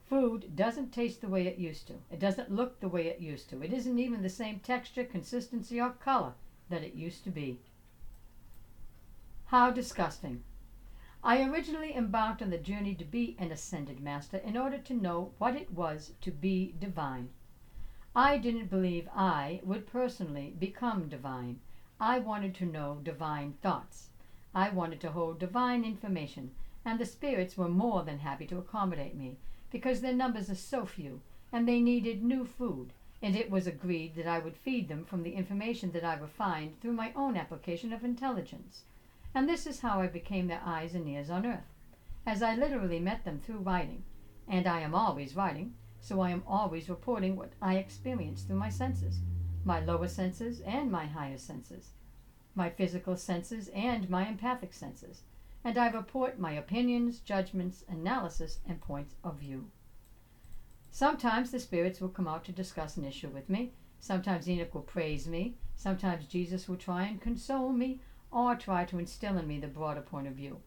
Food 0.08 0.54
doesn't 0.54 0.92
taste 0.92 1.20
the 1.20 1.28
way 1.28 1.46
it 1.46 1.58
used 1.58 1.86
to. 1.88 1.94
It 2.10 2.20
doesn't 2.20 2.50
look 2.50 2.80
the 2.80 2.88
way 2.88 3.06
it 3.06 3.20
used 3.20 3.50
to. 3.50 3.62
It 3.62 3.72
isn't 3.72 3.98
even 3.98 4.22
the 4.22 4.28
same 4.28 4.60
texture, 4.60 5.04
consistency, 5.04 5.80
or 5.80 5.90
color 5.90 6.34
that 6.68 6.82
it 6.82 6.94
used 6.94 7.24
to 7.24 7.30
be. 7.30 7.58
How 9.46 9.70
disgusting. 9.70 10.42
I 11.24 11.42
originally 11.42 11.94
embarked 11.94 12.42
on 12.42 12.50
the 12.50 12.58
journey 12.58 12.94
to 12.94 13.04
be 13.04 13.36
an 13.38 13.50
ascended 13.50 14.00
master 14.00 14.36
in 14.38 14.56
order 14.56 14.78
to 14.78 14.94
know 14.94 15.32
what 15.38 15.56
it 15.56 15.72
was 15.72 16.12
to 16.20 16.30
be 16.30 16.74
divine. 16.78 17.30
I 18.14 18.38
didn't 18.38 18.70
believe 18.70 19.08
I 19.14 19.60
would 19.64 19.86
personally 19.86 20.54
become 20.58 21.08
divine. 21.08 21.60
I 22.00 22.18
wanted 22.18 22.54
to 22.56 22.66
know 22.66 23.00
divine 23.02 23.54
thoughts. 23.62 24.10
I 24.56 24.70
wanted 24.70 25.02
to 25.02 25.10
hold 25.10 25.38
divine 25.38 25.84
information, 25.84 26.52
and 26.82 26.98
the 26.98 27.04
spirits 27.04 27.58
were 27.58 27.68
more 27.68 28.04
than 28.04 28.20
happy 28.20 28.46
to 28.46 28.56
accommodate 28.56 29.14
me 29.14 29.36
because 29.70 30.00
their 30.00 30.14
numbers 30.14 30.48
are 30.48 30.54
so 30.54 30.86
few 30.86 31.20
and 31.52 31.68
they 31.68 31.78
needed 31.78 32.24
new 32.24 32.46
food, 32.46 32.94
and 33.20 33.36
it 33.36 33.50
was 33.50 33.66
agreed 33.66 34.14
that 34.16 34.26
I 34.26 34.38
would 34.38 34.56
feed 34.56 34.88
them 34.88 35.04
from 35.04 35.24
the 35.24 35.34
information 35.34 35.92
that 35.92 36.04
I 36.04 36.14
refined 36.14 36.80
through 36.80 36.94
my 36.94 37.12
own 37.14 37.36
application 37.36 37.92
of 37.92 38.02
intelligence. 38.02 38.84
And 39.34 39.46
this 39.46 39.66
is 39.66 39.80
how 39.80 40.00
I 40.00 40.06
became 40.06 40.46
their 40.46 40.62
eyes 40.64 40.94
and 40.94 41.06
ears 41.06 41.28
on 41.28 41.44
earth, 41.44 41.74
as 42.24 42.42
I 42.42 42.54
literally 42.54 42.98
met 42.98 43.26
them 43.26 43.40
through 43.40 43.58
writing. 43.58 44.04
And 44.48 44.66
I 44.66 44.80
am 44.80 44.94
always 44.94 45.36
writing, 45.36 45.74
so 46.00 46.20
I 46.20 46.30
am 46.30 46.42
always 46.46 46.88
reporting 46.88 47.36
what 47.36 47.52
I 47.60 47.76
experience 47.76 48.40
through 48.40 48.56
my 48.56 48.70
senses, 48.70 49.16
my 49.66 49.80
lower 49.80 50.08
senses 50.08 50.62
and 50.62 50.90
my 50.90 51.04
higher 51.04 51.36
senses, 51.36 51.90
my 52.56 52.70
physical 52.70 53.16
senses 53.16 53.68
and 53.68 54.10
my 54.10 54.26
empathic 54.26 54.72
senses 54.72 55.22
and 55.66 55.76
I 55.78 55.88
report 55.90 56.38
my 56.38 56.52
opinions, 56.52 57.18
judgments, 57.18 57.82
analysis, 57.88 58.60
and 58.68 58.80
points 58.80 59.16
of 59.24 59.40
view. 59.40 59.68
Sometimes 60.92 61.50
the 61.50 61.58
spirits 61.58 62.00
will 62.00 62.08
come 62.08 62.28
out 62.28 62.44
to 62.44 62.52
discuss 62.52 62.96
an 62.96 63.04
issue 63.04 63.30
with 63.30 63.48
me. 63.50 63.72
Sometimes 63.98 64.48
Enoch 64.48 64.72
will 64.72 64.82
praise 64.82 65.26
me. 65.26 65.56
Sometimes 65.74 66.26
Jesus 66.26 66.68
will 66.68 66.76
try 66.76 67.06
and 67.06 67.20
console 67.20 67.72
me 67.72 67.98
or 68.30 68.54
try 68.54 68.84
to 68.84 69.00
instill 69.00 69.36
in 69.36 69.48
me 69.48 69.58
the 69.58 69.66
broader 69.66 70.02
point 70.02 70.28
of 70.28 70.34
view. 70.34 70.60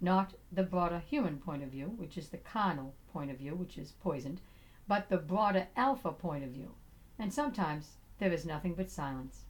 Not 0.00 0.32
the 0.50 0.62
broader 0.62 1.00
human 1.00 1.36
point 1.36 1.62
of 1.62 1.68
view, 1.68 1.92
which 1.98 2.16
is 2.16 2.30
the 2.30 2.38
carnal 2.38 2.94
point 3.12 3.30
of 3.30 3.36
view, 3.36 3.54
which 3.54 3.76
is 3.76 3.92
poisoned, 3.92 4.40
but 4.88 5.10
the 5.10 5.18
broader 5.18 5.68
alpha 5.76 6.12
point 6.12 6.44
of 6.44 6.50
view. 6.50 6.70
And 7.18 7.30
sometimes 7.30 7.98
there 8.18 8.32
is 8.32 8.46
nothing 8.46 8.72
but 8.72 8.90
silence. 8.90 9.44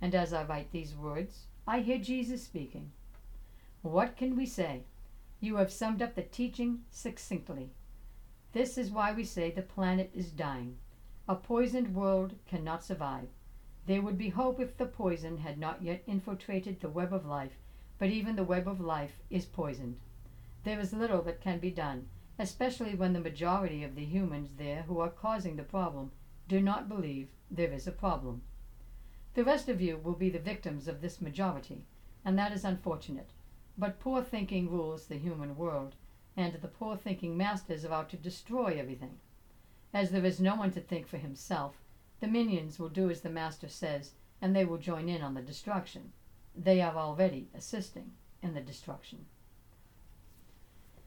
And 0.00 0.14
as 0.14 0.32
I 0.32 0.44
write 0.44 0.72
these 0.72 0.94
words, 0.94 1.46
I 1.66 1.80
hear 1.80 1.98
Jesus 1.98 2.42
speaking. 2.44 2.92
What 3.82 4.16
can 4.16 4.36
we 4.36 4.46
say? 4.46 4.82
You 5.40 5.56
have 5.56 5.72
summed 5.72 6.02
up 6.02 6.14
the 6.14 6.22
teaching 6.22 6.82
succinctly. 6.90 7.70
This 8.52 8.78
is 8.78 8.90
why 8.90 9.12
we 9.12 9.24
say 9.24 9.50
the 9.50 9.62
planet 9.62 10.10
is 10.14 10.30
dying. 10.30 10.76
A 11.28 11.34
poisoned 11.34 11.94
world 11.94 12.34
cannot 12.46 12.84
survive. 12.84 13.28
There 13.86 14.02
would 14.02 14.18
be 14.18 14.30
hope 14.30 14.60
if 14.60 14.76
the 14.76 14.86
poison 14.86 15.38
had 15.38 15.58
not 15.58 15.82
yet 15.82 16.02
infiltrated 16.06 16.80
the 16.80 16.88
web 16.88 17.12
of 17.12 17.26
life, 17.26 17.58
but 17.98 18.10
even 18.10 18.36
the 18.36 18.44
web 18.44 18.66
of 18.66 18.80
life 18.80 19.18
is 19.30 19.44
poisoned. 19.44 19.98
There 20.64 20.80
is 20.80 20.92
little 20.92 21.22
that 21.22 21.40
can 21.40 21.58
be 21.58 21.70
done, 21.70 22.08
especially 22.38 22.94
when 22.94 23.12
the 23.12 23.20
majority 23.20 23.84
of 23.84 23.94
the 23.94 24.04
humans 24.04 24.50
there 24.56 24.82
who 24.82 25.00
are 25.00 25.10
causing 25.10 25.56
the 25.56 25.62
problem 25.62 26.10
do 26.48 26.60
not 26.60 26.88
believe 26.88 27.28
there 27.50 27.72
is 27.72 27.86
a 27.86 27.92
problem. 27.92 28.42
The 29.36 29.44
rest 29.44 29.68
of 29.68 29.82
you 29.82 29.98
will 29.98 30.14
be 30.14 30.30
the 30.30 30.38
victims 30.38 30.88
of 30.88 31.02
this 31.02 31.20
majority, 31.20 31.84
and 32.24 32.38
that 32.38 32.52
is 32.52 32.64
unfortunate. 32.64 33.28
But 33.76 34.00
poor 34.00 34.22
thinking 34.22 34.70
rules 34.70 35.04
the 35.04 35.18
human 35.18 35.58
world, 35.58 35.94
and 36.38 36.54
the 36.54 36.68
poor 36.68 36.96
thinking 36.96 37.36
masters 37.36 37.84
are 37.84 37.92
out 37.92 38.08
to 38.10 38.16
destroy 38.16 38.78
everything. 38.78 39.18
As 39.92 40.10
there 40.10 40.24
is 40.24 40.40
no 40.40 40.54
one 40.54 40.70
to 40.70 40.80
think 40.80 41.06
for 41.06 41.18
himself, 41.18 41.74
the 42.20 42.26
minions 42.26 42.78
will 42.78 42.88
do 42.88 43.10
as 43.10 43.20
the 43.20 43.28
master 43.28 43.68
says, 43.68 44.12
and 44.40 44.56
they 44.56 44.64
will 44.64 44.78
join 44.78 45.06
in 45.06 45.20
on 45.20 45.34
the 45.34 45.42
destruction. 45.42 46.12
They 46.56 46.80
are 46.80 46.96
already 46.96 47.50
assisting 47.54 48.12
in 48.42 48.54
the 48.54 48.62
destruction. 48.62 49.26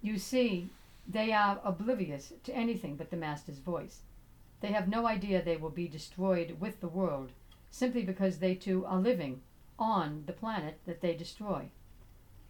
You 0.04 0.20
see, 0.20 0.70
they 1.08 1.32
are 1.32 1.60
oblivious 1.66 2.32
to 2.44 2.56
anything 2.56 2.96
but 2.96 3.10
the 3.10 3.18
master's 3.18 3.58
voice. 3.58 4.02
They 4.62 4.68
have 4.68 4.88
no 4.88 5.08
idea 5.08 5.42
they 5.42 5.58
will 5.58 5.72
be 5.72 5.88
destroyed 5.88 6.58
with 6.60 6.80
the 6.80 6.88
world, 6.88 7.32
simply 7.72 8.04
because 8.04 8.38
they 8.38 8.56
too 8.56 8.86
are 8.86 9.00
living 9.00 9.42
on 9.78 10.24
the 10.26 10.34
planet 10.34 10.80
that 10.86 11.02
they 11.02 11.14
destroy. 11.14 11.70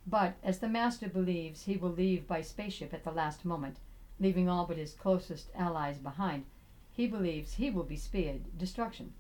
But, 0.08 0.36
as 0.44 0.60
the 0.60 0.70
master 0.70 1.08
believes 1.08 1.64
he 1.64 1.78
will 1.78 1.92
leave 1.92 2.28
by 2.28 2.42
spaceship 2.42 2.94
at 2.94 3.04
the 3.04 3.12
last 3.12 3.46
moment, 3.46 3.78
leaving 4.20 4.50
all 4.50 4.66
but 4.66 4.78
his 4.78 4.94
closest 4.94 5.50
allies 5.54 6.00
behind, 6.00 6.46
he 6.92 7.06
believes 7.08 7.54
he 7.54 7.70
will 7.70 7.84
be 7.84 7.96
spared 7.96 8.58
destruction. 8.58 9.14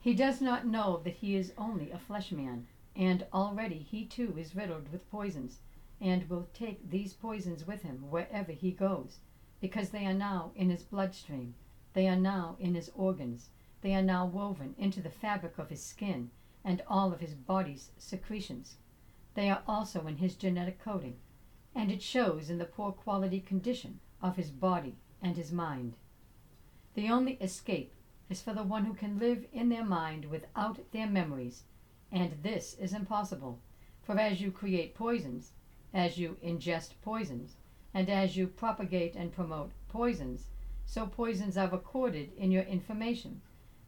He 0.00 0.14
does 0.14 0.40
not 0.40 0.66
know 0.66 1.00
that 1.04 1.14
he 1.16 1.36
is 1.36 1.52
only 1.58 1.90
a 1.90 1.98
flesh 1.98 2.32
man, 2.32 2.66
and 2.96 3.26
already 3.32 3.78
he 3.78 4.04
too 4.04 4.34
is 4.36 4.56
riddled 4.56 4.90
with 4.90 5.10
poisons, 5.10 5.58
and 6.00 6.28
will 6.28 6.48
take 6.54 6.90
these 6.90 7.12
poisons 7.12 7.66
with 7.66 7.82
him 7.82 8.10
wherever 8.10 8.52
he 8.52 8.72
goes, 8.72 9.18
because 9.60 9.90
they 9.90 10.06
are 10.06 10.14
now 10.14 10.50
in 10.56 10.70
his 10.70 10.82
bloodstream, 10.82 11.54
they 11.92 12.08
are 12.08 12.16
now 12.16 12.56
in 12.58 12.74
his 12.74 12.90
organs, 12.96 13.50
they 13.82 13.94
are 13.94 14.02
now 14.02 14.24
woven 14.24 14.74
into 14.78 15.02
the 15.02 15.10
fabric 15.10 15.58
of 15.58 15.68
his 15.68 15.82
skin 15.82 16.30
and 16.64 16.82
all 16.88 17.12
of 17.12 17.20
his 17.20 17.34
body's 17.34 17.90
secretions. 17.98 18.76
They 19.34 19.50
are 19.50 19.62
also 19.66 20.06
in 20.06 20.18
his 20.18 20.36
genetic 20.36 20.80
coding, 20.80 21.16
and 21.74 21.90
it 21.90 22.02
shows 22.02 22.48
in 22.48 22.58
the 22.58 22.64
poor 22.64 22.92
quality 22.92 23.40
condition 23.40 23.98
of 24.22 24.36
his 24.36 24.50
body 24.50 24.96
and 25.20 25.36
his 25.36 25.50
mind. 25.50 25.96
The 26.94 27.08
only 27.08 27.34
escape 27.34 27.92
is 28.30 28.40
for 28.40 28.54
the 28.54 28.62
one 28.62 28.84
who 28.84 28.94
can 28.94 29.18
live 29.18 29.46
in 29.52 29.68
their 29.68 29.84
mind 29.84 30.26
without 30.26 30.78
their 30.92 31.08
memories, 31.08 31.64
and 32.10 32.42
this 32.42 32.74
is 32.74 32.92
impossible, 32.92 33.58
for 34.02 34.18
as 34.18 34.40
you 34.40 34.50
create 34.52 34.94
poisons, 34.94 35.52
as 35.92 36.18
you 36.18 36.36
ingest 36.44 36.90
poisons, 37.02 37.56
and 37.92 38.08
as 38.08 38.36
you 38.36 38.46
propagate 38.46 39.16
and 39.16 39.32
promote 39.32 39.72
poisons, 39.88 40.46
so 40.84 41.06
poisons 41.06 41.56
are 41.56 41.68
recorded 41.68 42.32
in 42.36 42.50
your 42.50 42.62
information, 42.62 43.40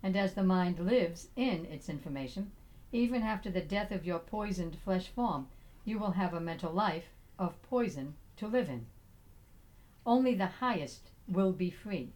and 0.05 0.19
as 0.19 0.35
the 0.35 0.45
mind 0.45 0.79
lives 0.79 1.29
in 1.35 1.65
its 1.65 1.89
information, 1.89 2.53
even 2.93 3.23
after 3.23 3.51
the 3.51 3.63
death 3.63 3.91
of 3.91 4.05
your 4.05 4.19
poisoned 4.19 4.77
flesh 4.85 5.09
form, 5.09 5.49
you 5.87 5.99
will 5.99 6.11
have 6.11 6.35
a 6.35 6.41
mental 6.41 6.71
life 6.71 7.07
of 7.39 7.61
poison 7.63 8.15
to 8.37 8.47
live 8.47 8.69
in. 8.69 8.85
Only 10.05 10.35
the 10.35 10.61
highest 10.61 11.09
will 11.27 11.53
be 11.53 11.71
free, 11.71 12.13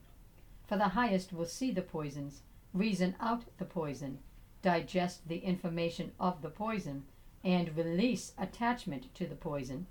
for 0.66 0.76
the 0.76 0.88
highest 0.88 1.32
will 1.32 1.46
see 1.46 1.70
the 1.70 1.80
poisons, 1.80 2.42
reason 2.74 3.16
out 3.20 3.44
the 3.56 3.64
poison, 3.64 4.18
digest 4.60 5.26
the 5.26 5.38
information 5.38 6.12
of 6.20 6.42
the 6.42 6.50
poison, 6.50 7.04
and 7.42 7.74
release 7.74 8.34
attachment 8.36 9.14
to 9.14 9.26
the 9.26 9.34
poison, 9.34 9.86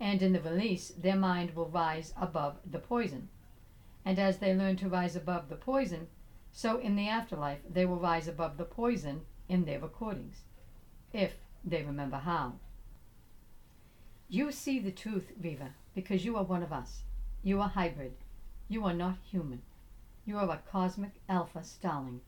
and 0.00 0.22
in 0.22 0.32
the 0.32 0.40
release 0.40 0.92
their 0.96 1.16
mind 1.16 1.54
will 1.54 1.68
rise 1.68 2.14
above 2.18 2.56
the 2.64 2.78
poison. 2.78 3.28
And 4.02 4.18
as 4.18 4.38
they 4.38 4.54
learn 4.54 4.76
to 4.76 4.88
rise 4.88 5.14
above 5.14 5.50
the 5.50 5.56
poison, 5.56 6.08
so 6.56 6.78
in 6.78 6.94
the 6.94 7.08
afterlife 7.08 7.58
they 7.68 7.84
will 7.84 7.98
rise 7.98 8.28
above 8.28 8.56
the 8.56 8.64
poison 8.64 9.22
in 9.48 9.64
their 9.64 9.80
recordings, 9.80 10.44
if 11.12 11.34
they 11.64 11.82
remember 11.82 12.18
how. 12.18 12.52
You 14.28 14.52
see 14.52 14.78
the 14.78 14.92
truth, 14.92 15.32
Reva, 15.42 15.74
because 15.96 16.24
you 16.24 16.36
are 16.36 16.44
one 16.44 16.62
of 16.62 16.72
us. 16.72 17.02
You 17.42 17.60
are 17.60 17.68
hybrid. 17.68 18.14
You 18.68 18.84
are 18.84 18.94
not 18.94 19.18
human. 19.28 19.62
You 20.24 20.38
are 20.38 20.48
a 20.48 20.62
cosmic 20.70 21.20
alpha 21.28 21.64
starling. 21.64 22.20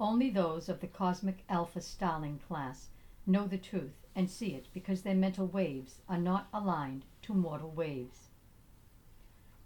Only 0.00 0.30
those 0.30 0.68
of 0.68 0.80
the 0.80 0.88
cosmic 0.88 1.44
alpha 1.48 1.80
starling 1.80 2.40
class 2.48 2.88
know 3.24 3.46
the 3.46 3.56
truth 3.56 4.04
and 4.16 4.28
see 4.28 4.48
it 4.48 4.66
because 4.74 5.02
their 5.02 5.14
mental 5.14 5.46
waves 5.46 6.00
are 6.08 6.18
not 6.18 6.48
aligned 6.52 7.04
to 7.22 7.34
mortal 7.34 7.70
waves. 7.70 8.30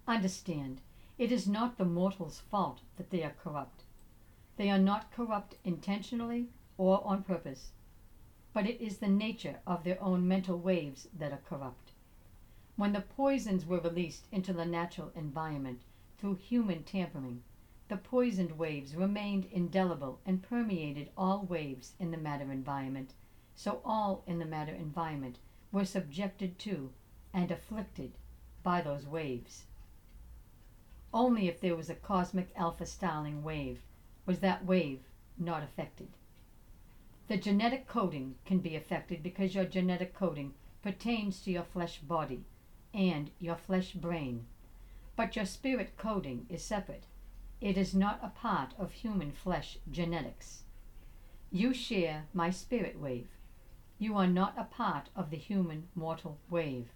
Understand, 0.06 0.82
it 1.16 1.32
is 1.32 1.48
not 1.48 1.78
the 1.78 1.86
mortal's 1.86 2.40
fault 2.50 2.80
that 2.98 3.08
they 3.08 3.22
are 3.22 3.34
corrupt. 3.42 3.83
They 4.56 4.70
are 4.70 4.78
not 4.78 5.10
corrupt 5.10 5.56
intentionally 5.64 6.48
or 6.78 7.04
on 7.06 7.24
purpose. 7.24 7.72
but 8.54 8.66
it 8.68 8.80
is 8.80 8.98
the 8.98 9.08
nature 9.08 9.58
of 9.66 9.82
their 9.82 10.00
own 10.00 10.26
mental 10.28 10.56
waves 10.58 11.08
that 11.12 11.32
are 11.32 11.42
corrupt. 11.48 11.90
When 12.76 12.92
the 12.92 13.00
poisons 13.00 13.66
were 13.66 13.80
released 13.80 14.28
into 14.30 14.52
the 14.52 14.64
natural 14.64 15.10
environment 15.16 15.82
through 16.18 16.36
human 16.36 16.84
tampering, 16.84 17.42
the 17.88 17.96
poisoned 17.96 18.56
waves 18.56 18.94
remained 18.94 19.44
indelible 19.46 20.20
and 20.24 20.40
permeated 20.42 21.10
all 21.18 21.42
waves 21.44 21.94
in 21.98 22.12
the 22.12 22.16
matter 22.16 22.52
environment, 22.52 23.12
so 23.56 23.80
all 23.84 24.22
in 24.26 24.38
the 24.38 24.44
matter 24.44 24.72
environment 24.74 25.38
were 25.72 25.84
subjected 25.84 26.58
to 26.60 26.92
and 27.32 27.50
afflicted 27.50 28.12
by 28.62 28.80
those 28.80 29.04
waves. 29.06 29.66
Only 31.12 31.48
if 31.48 31.60
there 31.60 31.76
was 31.76 31.90
a 31.90 31.94
cosmic 31.94 32.52
alpha 32.54 32.86
starling 32.86 33.42
wave 33.42 33.82
was 34.26 34.40
that 34.40 34.64
wave 34.64 35.00
not 35.38 35.62
affected. 35.62 36.08
The 37.26 37.36
genetic 37.36 37.86
coding 37.86 38.36
can 38.44 38.58
be 38.58 38.76
affected 38.76 39.22
because 39.22 39.54
your 39.54 39.64
genetic 39.64 40.14
coding 40.14 40.54
pertains 40.82 41.40
to 41.40 41.50
your 41.50 41.62
flesh 41.62 41.98
body 41.98 42.44
and 42.92 43.30
your 43.38 43.56
flesh 43.56 43.92
brain, 43.92 44.46
but 45.16 45.34
your 45.34 45.46
spirit 45.46 45.96
coding 45.96 46.46
is 46.48 46.62
separate. 46.62 47.06
It 47.60 47.78
is 47.78 47.94
not 47.94 48.20
a 48.22 48.28
part 48.28 48.74
of 48.78 48.92
human 48.92 49.32
flesh 49.32 49.78
genetics. 49.90 50.64
You 51.50 51.72
share 51.72 52.26
my 52.34 52.50
spirit 52.50 53.00
wave. 53.00 53.28
You 53.98 54.16
are 54.16 54.26
not 54.26 54.58
a 54.58 54.64
part 54.64 55.08
of 55.16 55.30
the 55.30 55.36
human 55.36 55.88
mortal 55.94 56.38
wave. 56.50 56.88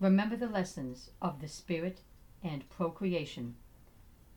Remember 0.00 0.36
the 0.36 0.48
lessons 0.48 1.10
of 1.22 1.40
the 1.40 1.48
spirit 1.48 2.00
and 2.42 2.68
procreation. 2.68 3.54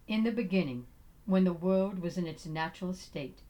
In 0.08 0.24
the 0.24 0.32
beginning, 0.32 0.86
when 1.28 1.44
the 1.44 1.54
world 1.54 2.00
was 2.00 2.18
in 2.18 2.26
its 2.26 2.46
natural 2.46 2.94
state, 2.94 3.42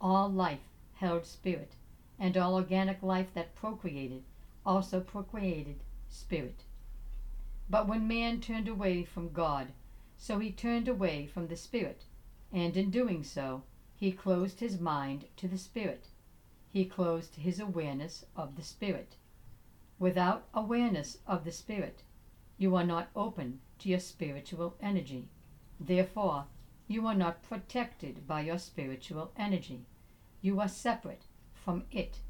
all 0.00 0.28
life 0.28 0.68
held 0.94 1.24
spirit, 1.24 1.72
and 2.18 2.36
all 2.36 2.54
organic 2.54 3.02
life 3.02 3.32
that 3.34 3.54
procreated 3.54 4.24
also 4.66 5.00
procreated 5.00 5.76
spirit. 6.08 6.64
But 7.70 7.86
when 7.86 8.08
man 8.08 8.40
turned 8.40 8.68
away 8.68 9.04
from 9.04 9.32
God, 9.32 9.68
so 10.16 10.38
he 10.38 10.50
turned 10.50 10.88
away 10.88 11.26
from 11.26 11.48
the 11.48 11.56
spirit, 11.56 12.04
and 12.52 12.76
in 12.76 12.90
doing 12.90 13.22
so, 13.22 13.62
he 13.94 14.10
closed 14.10 14.60
his 14.60 14.80
mind 14.80 15.26
to 15.36 15.48
the 15.48 15.58
spirit. 15.58 16.08
He 16.70 16.84
closed 16.84 17.36
his 17.36 17.60
awareness 17.60 18.24
of 18.36 18.56
the 18.56 18.62
spirit. 18.62 19.16
Without 19.98 20.46
awareness 20.54 21.18
of 21.26 21.44
the 21.44 21.52
spirit, 21.52 22.02
you 22.56 22.74
are 22.74 22.84
not 22.84 23.08
open 23.14 23.60
to 23.80 23.88
your 23.88 24.00
spiritual 24.00 24.76
energy. 24.80 25.28
Therefore, 25.80 26.46
you 26.88 27.06
are 27.06 27.14
not 27.14 27.42
protected 27.42 28.26
by 28.26 28.40
your 28.40 28.58
spiritual 28.58 29.30
energy. 29.36 29.84
You 30.40 30.58
are 30.58 30.68
separate 30.68 31.26
from 31.52 31.84
it 31.92 32.20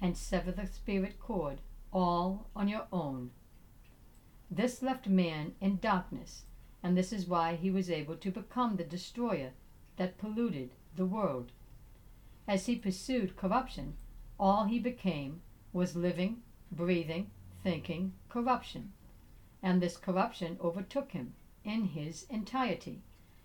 and 0.00 0.16
sever 0.16 0.50
the 0.50 0.66
spirit 0.66 1.20
cord 1.20 1.60
all 1.92 2.48
on 2.56 2.66
your 2.66 2.86
own. 2.92 3.30
This 4.50 4.82
left 4.82 5.06
man 5.08 5.54
in 5.60 5.78
darkness, 5.78 6.42
and 6.82 6.96
this 6.96 7.12
is 7.12 7.28
why 7.28 7.54
he 7.54 7.70
was 7.70 7.88
able 7.88 8.16
to 8.16 8.30
become 8.32 8.76
the 8.76 8.84
destroyer 8.84 9.52
that 9.96 10.18
polluted 10.18 10.70
the 10.96 11.06
world. 11.06 11.52
As 12.48 12.66
he 12.66 12.74
pursued 12.74 13.36
corruption, 13.36 13.94
all 14.38 14.64
he 14.64 14.80
became 14.80 15.42
was 15.72 15.94
living, 15.94 16.42
breathing, 16.72 17.30
thinking 17.62 18.14
corruption. 18.28 18.92
And 19.62 19.80
this 19.80 19.96
corruption 19.96 20.58
overtook 20.60 21.12
him 21.12 21.34
in 21.64 21.84
his 21.84 22.26
entirety. 22.28 23.02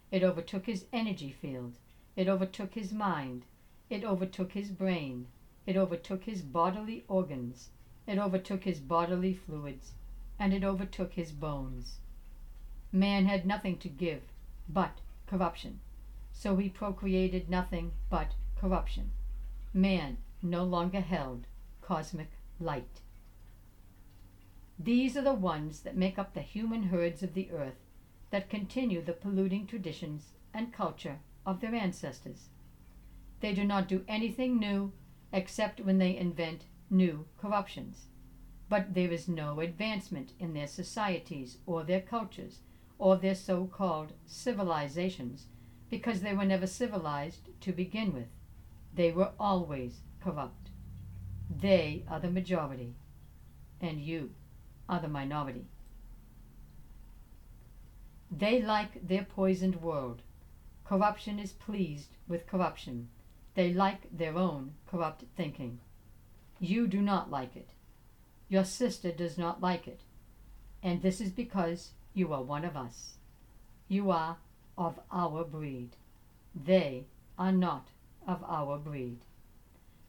It 0.10 0.24
overtook 0.24 0.66
his 0.66 0.86
energy 0.94 1.32
field. 1.32 1.78
It 2.16 2.28
overtook 2.28 2.74
his 2.74 2.94
mind. 2.94 3.44
It 3.90 4.04
overtook 4.04 4.54
his 4.54 4.70
brain. 4.70 5.28
It 5.66 5.76
overtook 5.76 6.24
his 6.24 6.42
bodily 6.42 7.04
organs. 7.08 7.70
It 8.06 8.18
overtook 8.18 8.64
his 8.64 8.80
bodily 8.80 9.34
fluids. 9.34 9.94
And 10.40 10.54
it 10.54 10.64
overtook 10.64 11.14
his 11.14 11.32
bones. 11.32 11.98
Man 12.92 13.26
had 13.26 13.46
nothing 13.46 13.78
to 13.80 13.90
give 13.90 14.22
but 14.70 15.00
corruption. 15.28 15.82
So 16.32 16.56
he 16.56 16.70
procreated 16.70 17.50
nothing 17.50 17.92
but 18.10 18.34
corruption. 18.56 19.12
Man 19.74 20.18
no 20.42 20.64
longer 20.64 21.02
held 21.02 21.48
cosmic 21.82 22.32
light. 22.60 23.02
These 24.80 25.18
are 25.18 25.22
the 25.24 25.34
ones 25.34 25.82
that 25.82 25.98
make 25.98 26.18
up 26.18 26.34
the 26.34 26.42
human 26.42 26.84
herds 26.84 27.24
of 27.24 27.34
the 27.34 27.52
earth 27.52 27.87
that 28.32 28.50
continue 28.50 29.02
the 29.02 29.14
polluting 29.14 29.66
traditions 29.66 30.34
and 30.54 30.74
culture 30.74 31.20
of 31.46 31.62
their 31.62 31.74
ancestors. 31.74 32.50
They 33.40 33.54
do 33.54 33.64
not 33.64 33.88
do 33.88 34.04
anything 34.08 34.60
new 34.60 34.92
except 35.32 35.80
when 35.82 35.98
they 35.98 36.18
invent 36.18 36.66
new 36.90 37.26
corruptions. 37.38 38.08
But 38.70 38.94
there 38.94 39.12
is 39.12 39.28
no 39.28 39.60
advancement 39.60 40.34
in 40.40 40.54
their 40.54 40.68
societies 40.68 41.58
or 41.66 41.84
their 41.84 42.02
cultures 42.02 42.60
or 42.98 43.16
their 43.16 43.36
so 43.36 43.66
called 43.66 44.14
civilizations 44.26 45.48
because 45.90 46.22
they 46.22 46.34
were 46.34 46.46
never 46.46 46.68
civilized 46.68 47.50
to 47.62 47.72
begin 47.72 48.14
with. 48.14 48.28
They 48.94 49.12
were 49.12 49.32
always 49.40 50.02
corrupt. 50.20 50.70
They 51.50 52.04
are 52.10 52.20
the 52.20 52.30
majority, 52.30 52.96
and 53.80 54.02
you 54.02 54.32
are 54.90 55.00
the 55.00 55.08
minority. 55.08 55.68
They 58.38 58.62
like 58.62 59.08
their 59.08 59.24
poisoned 59.24 59.82
world. 59.82 60.22
Corruption 60.86 61.40
is 61.40 61.54
pleased 61.54 62.18
with 62.28 62.46
corruption. 62.46 63.10
They 63.56 63.74
like 63.74 64.16
their 64.16 64.38
own 64.38 64.76
corrupt 64.86 65.24
thinking. 65.36 65.80
You 66.60 66.86
do 66.86 67.02
not 67.02 67.32
like 67.32 67.56
it. 67.56 67.70
Your 68.48 68.64
sister 68.64 69.12
does 69.12 69.40
not 69.40 69.60
like 69.60 69.88
it. 69.88 70.02
And 70.84 71.02
this 71.02 71.20
is 71.20 71.32
because 71.32 71.94
you 72.14 72.32
are 72.32 72.44
one 72.44 72.64
of 72.64 72.78
us. 72.78 73.18
You 73.88 74.12
are 74.12 74.38
of 74.78 75.00
our 75.12 75.44
breed. 75.44 75.96
They 76.54 77.08
are 77.40 77.52
not 77.52 77.88
of 78.28 78.44
our 78.44 78.78
breed. 78.78 79.18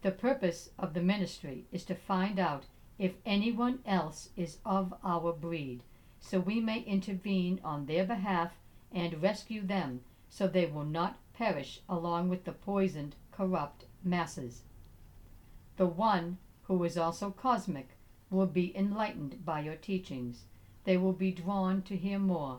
The 0.03 0.11
purpose 0.11 0.69
of 0.79 0.93
the 0.93 1.01
ministry 1.01 1.65
is 1.73 1.85
to 1.87 1.95
find 1.95 2.39
out 2.39 2.67
if 2.99 3.15
anyone 3.25 3.79
else 3.87 4.29
is 4.37 4.59
of 4.67 4.93
our 5.03 5.33
breed, 5.33 5.83
so 6.21 6.41
we 6.41 6.61
may 6.61 6.81
intervene 6.81 7.61
on 7.65 7.87
their 7.87 8.05
behalf 8.05 8.53
and 8.93 9.23
rescue 9.23 9.63
them 9.63 10.01
so 10.29 10.47
they 10.47 10.67
will 10.67 10.85
not 10.85 11.19
perish 11.33 11.81
along 11.89 12.29
with 12.29 12.45
the 12.45 12.53
poisoned, 12.53 13.17
corrupt 13.33 13.85
masses. 14.03 14.63
The 15.77 15.87
one 15.87 16.39
who 16.65 16.83
is 16.85 16.99
also 16.99 17.31
cosmic 17.31 17.91
will 18.31 18.47
be 18.47 18.77
enlightened 18.77 19.45
by 19.45 19.61
your 19.61 19.77
teachings. 19.77 20.45
They 20.85 20.97
will 20.97 21.13
be 21.13 21.31
drawn 21.31 21.83
to 21.83 21.97
hear 21.97 22.19
more. 22.19 22.59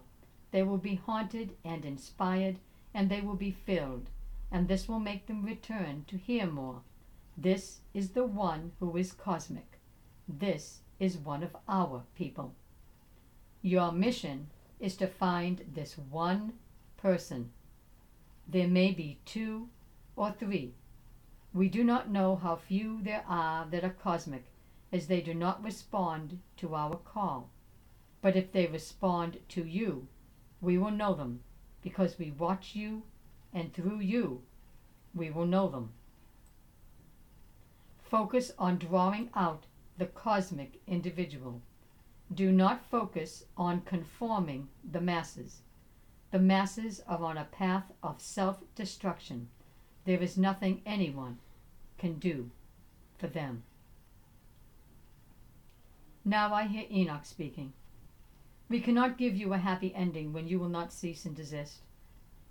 They 0.51 0.63
will 0.63 0.77
be 0.77 0.95
haunted 0.95 1.55
and 1.63 1.85
inspired, 1.85 2.57
and 2.93 3.09
they 3.09 3.21
will 3.21 3.35
be 3.35 3.51
filled, 3.51 4.09
and 4.49 4.67
this 4.67 4.87
will 4.87 4.99
make 4.99 5.27
them 5.27 5.43
return 5.43 6.05
to 6.07 6.17
hear 6.17 6.47
more. 6.47 6.81
This 7.37 7.81
is 7.93 8.11
the 8.11 8.25
one 8.25 8.71
who 8.79 8.97
is 8.97 9.11
cosmic. 9.11 9.79
This 10.27 10.79
is 10.99 11.17
one 11.17 11.43
of 11.43 11.55
our 11.67 12.03
people. 12.15 12.55
Your 13.61 13.91
mission 13.91 14.47
is 14.79 14.95
to 14.97 15.07
find 15.07 15.65
this 15.73 15.97
one 15.97 16.53
person. 16.97 17.51
There 18.47 18.67
may 18.67 18.91
be 18.91 19.19
two 19.25 19.69
or 20.15 20.31
three. 20.31 20.73
We 21.53 21.67
do 21.67 21.83
not 21.83 22.09
know 22.09 22.35
how 22.35 22.55
few 22.55 23.01
there 23.01 23.25
are 23.27 23.65
that 23.65 23.83
are 23.83 23.89
cosmic, 23.89 24.45
as 24.93 25.07
they 25.07 25.21
do 25.21 25.33
not 25.33 25.63
respond 25.63 26.39
to 26.57 26.75
our 26.75 26.95
call. 26.95 27.49
But 28.21 28.35
if 28.35 28.51
they 28.51 28.67
respond 28.67 29.39
to 29.49 29.63
you, 29.65 30.07
we 30.61 30.77
will 30.77 30.91
know 30.91 31.13
them, 31.13 31.41
because 31.81 32.17
we 32.17 32.31
watch 32.31 32.75
you, 32.75 33.03
and 33.53 33.73
through 33.73 33.99
you, 33.99 34.41
we 35.13 35.29
will 35.29 35.45
know 35.45 35.67
them. 35.69 35.91
Focus 38.03 38.51
on 38.57 38.77
drawing 38.77 39.29
out 39.35 39.65
the 39.97 40.05
cosmic 40.05 40.79
individual. 40.87 41.61
Do 42.33 42.51
not 42.51 42.85
focus 42.85 43.45
on 43.57 43.81
conforming 43.81 44.69
the 44.89 45.01
masses. 45.01 45.61
The 46.31 46.39
masses 46.39 47.01
are 47.07 47.23
on 47.23 47.37
a 47.37 47.45
path 47.45 47.91
of 48.03 48.21
self 48.21 48.63
destruction. 48.75 49.49
There 50.05 50.21
is 50.21 50.37
nothing 50.37 50.81
anyone 50.85 51.39
can 51.97 52.19
do 52.19 52.51
for 53.17 53.27
them. 53.27 53.63
Now 56.23 56.53
I 56.53 56.67
hear 56.67 56.85
Enoch 56.91 57.25
speaking. 57.25 57.73
We 58.69 58.79
cannot 58.79 59.17
give 59.17 59.35
you 59.35 59.53
a 59.53 59.57
happy 59.57 59.93
ending 59.95 60.31
when 60.31 60.47
you 60.47 60.59
will 60.59 60.69
not 60.69 60.93
cease 60.93 61.25
and 61.25 61.35
desist. 61.35 61.79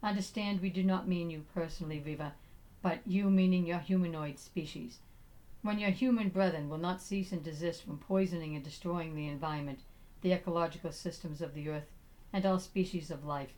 Understand 0.02 0.60
we 0.60 0.70
do 0.70 0.82
not 0.82 1.06
mean 1.06 1.30
you 1.30 1.44
personally, 1.54 2.00
Reva, 2.04 2.34
but 2.82 3.06
you 3.06 3.30
meaning 3.30 3.64
your 3.66 3.78
humanoid 3.78 4.40
species. 4.40 4.98
When 5.62 5.78
your 5.78 5.90
human 5.90 6.28
brethren 6.28 6.68
will 6.68 6.78
not 6.78 7.02
cease 7.02 7.32
and 7.32 7.42
desist 7.42 7.82
from 7.82 7.98
poisoning 7.98 8.54
and 8.54 8.64
destroying 8.64 9.14
the 9.14 9.26
environment, 9.26 9.80
the 10.22 10.32
ecological 10.32 10.92
systems 10.92 11.40
of 11.40 11.54
the 11.54 11.68
earth, 11.68 11.90
and 12.32 12.46
all 12.46 12.58
species 12.58 13.10
of 13.10 13.24
life, 13.24 13.52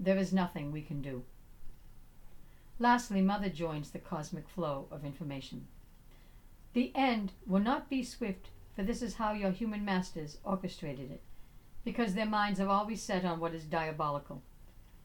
there 0.00 0.16
is 0.16 0.32
nothing 0.32 0.72
we 0.72 0.82
can 0.82 1.00
do. 1.00 1.22
Lastly, 2.80 3.20
Mother 3.20 3.48
joins 3.48 3.90
the 3.90 4.00
cosmic 4.00 4.48
flow 4.48 4.88
of 4.90 5.04
information. 5.04 5.68
The 6.72 6.90
end 6.94 7.32
will 7.46 7.60
not 7.60 7.88
be 7.88 8.02
swift, 8.02 8.48
for 8.74 8.82
this 8.82 9.00
is 9.00 9.14
how 9.14 9.32
your 9.32 9.52
human 9.52 9.84
masters 9.84 10.38
orchestrated 10.42 11.12
it, 11.12 11.22
because 11.84 12.14
their 12.14 12.26
minds 12.26 12.58
are 12.58 12.68
always 12.68 13.00
set 13.00 13.24
on 13.24 13.38
what 13.38 13.54
is 13.54 13.64
diabolical. 13.64 14.42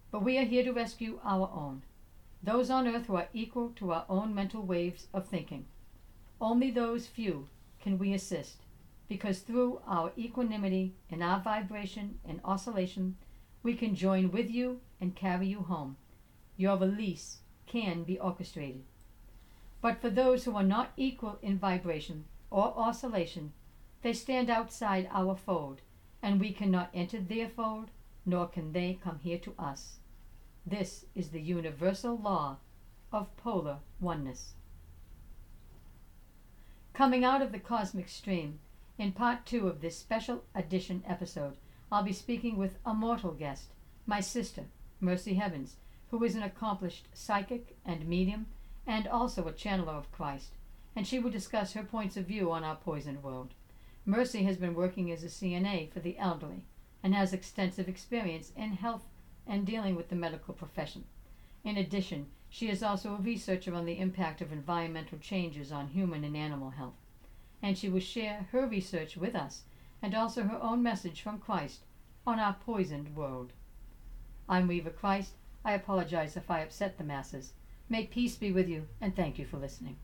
But 0.10 0.24
we 0.24 0.40
are 0.40 0.46
here 0.46 0.64
to 0.64 0.72
rescue 0.72 1.20
our 1.24 1.52
own, 1.54 1.84
those 2.42 2.72
on 2.72 2.88
earth 2.88 3.06
who 3.06 3.18
are 3.18 3.30
equal 3.34 3.70
to 3.76 3.92
our 3.92 4.06
own 4.10 4.34
mental 4.34 4.64
waves 4.64 5.08
of 5.14 5.28
thinking. 5.28 5.66
Only 6.42 6.72
those 6.72 7.06
few 7.06 7.50
can 7.82 7.98
we 7.98 8.14
assist, 8.14 8.58
because 9.08 9.40
through 9.40 9.82
our 9.86 10.12
equanimity 10.18 10.96
and 11.12 11.22
our 11.22 11.40
vibration 11.40 12.20
and 12.26 12.40
oscillation, 12.46 13.18
we 13.62 13.74
can 13.74 13.94
join 13.96 14.32
with 14.32 14.50
you 14.50 14.80
and 15.02 15.16
carry 15.16 15.48
you 15.48 15.62
home. 15.62 15.98
Your 16.56 16.78
release 16.78 17.40
can 17.68 18.04
be 18.04 18.20
orchestrated. 18.20 18.84
But 19.82 20.02
for 20.02 20.10
those 20.10 20.46
who 20.46 20.56
are 20.56 20.64
not 20.64 20.92
equal 20.98 21.40
in 21.42 21.58
vibration 21.58 22.26
or 22.50 22.74
oscillation, 22.78 23.54
they 24.02 24.14
stand 24.14 24.50
outside 24.50 25.10
our 25.12 25.36
fold, 25.36 25.82
and 26.22 26.40
we 26.40 26.52
cannot 26.52 26.90
enter 26.94 27.20
their 27.20 27.50
fold, 27.50 27.90
nor 28.26 28.48
can 28.48 28.72
they 28.72 29.00
come 29.04 29.20
here 29.20 29.40
to 29.40 29.54
us. 29.60 29.98
This 30.66 31.06
is 31.16 31.30
the 31.30 31.42
universal 31.42 32.18
law 32.18 32.58
of 33.12 33.36
polar 33.38 33.80
oneness. 34.00 34.54
Coming 37.00 37.24
out 37.24 37.42
of 37.42 37.54
the 37.54 37.60
cosmic 37.60 38.10
stream, 38.10 38.60
in 38.98 39.14
part 39.14 39.46
two 39.46 39.70
of 39.70 39.80
this 39.80 39.98
special 39.98 40.44
edition 40.54 41.02
episode, 41.08 41.56
I'll 41.90 42.04
be 42.04 42.12
speaking 42.12 42.58
with 42.58 42.78
a 42.86 42.94
mortal 42.94 43.32
guest, 43.32 43.70
my 44.06 44.20
sister, 44.20 44.66
Mercy 45.00 45.36
Heavens, 45.36 45.78
who 46.12 46.22
is 46.26 46.36
an 46.36 46.44
accomplished 46.44 47.08
psychic 47.14 47.78
and 47.86 48.06
medium 48.06 48.48
and 48.86 49.08
also 49.08 49.48
a 49.48 49.54
channeler 49.54 49.98
of 49.98 50.12
Christ, 50.12 50.58
and 50.94 51.08
she 51.08 51.20
will 51.20 51.32
discuss 51.32 51.72
her 51.72 51.84
points 51.84 52.18
of 52.18 52.26
view 52.26 52.52
on 52.52 52.66
our 52.66 52.76
poisoned 52.76 53.24
world. 53.24 53.54
Mercy 54.06 54.44
has 54.44 54.58
been 54.58 54.76
working 54.76 55.10
as 55.10 55.24
a 55.24 55.28
CNA 55.28 55.94
for 55.94 56.02
the 56.02 56.18
elderly 56.18 56.66
and 57.02 57.16
has 57.16 57.32
extensive 57.32 57.88
experience 57.88 58.52
in 58.58 58.74
health 58.74 59.08
and 59.48 59.66
dealing 59.66 59.96
with 59.96 60.10
the 60.10 60.18
medical 60.18 60.54
profession. 60.54 61.06
In 61.64 61.78
addition, 61.78 62.28
she 62.50 62.70
is 62.70 62.82
also 62.82 63.14
a 63.14 63.22
researcher 63.22 63.74
on 63.76 63.86
the 63.86 64.00
impact 64.00 64.42
of 64.42 64.52
environmental 64.52 65.18
changes 65.20 65.72
on 65.72 65.88
human 65.88 66.24
and 66.24 66.36
animal 66.36 66.72
health, 66.72 66.98
and 67.62 67.78
she 67.78 67.90
will 67.90 68.00
share 68.00 68.48
her 68.52 68.66
research 68.66 69.16
with 69.16 69.36
us 69.36 69.64
and 70.02 70.16
also 70.16 70.44
her 70.44 70.62
own 70.62 70.82
message 70.82 71.22
from 71.22 71.40
Christ 71.40 71.82
on 72.26 72.40
our 72.40 72.54
poisoned 72.54 73.16
world. 73.16 73.54
I'm 74.48 74.68
Reva 74.68 74.90
Christ. 74.90 75.34
I 75.64 75.74
apologize 75.74 76.36
if 76.36 76.50
I 76.50 76.62
upset 76.62 76.98
the 76.98 77.04
masses. 77.04 77.54
May 77.88 78.06
peace 78.06 78.36
be 78.36 78.52
with 78.52 78.68
you, 78.68 78.88
and 79.00 79.16
thank 79.16 79.38
you 79.38 79.46
for 79.46 79.58
listening. 79.58 79.98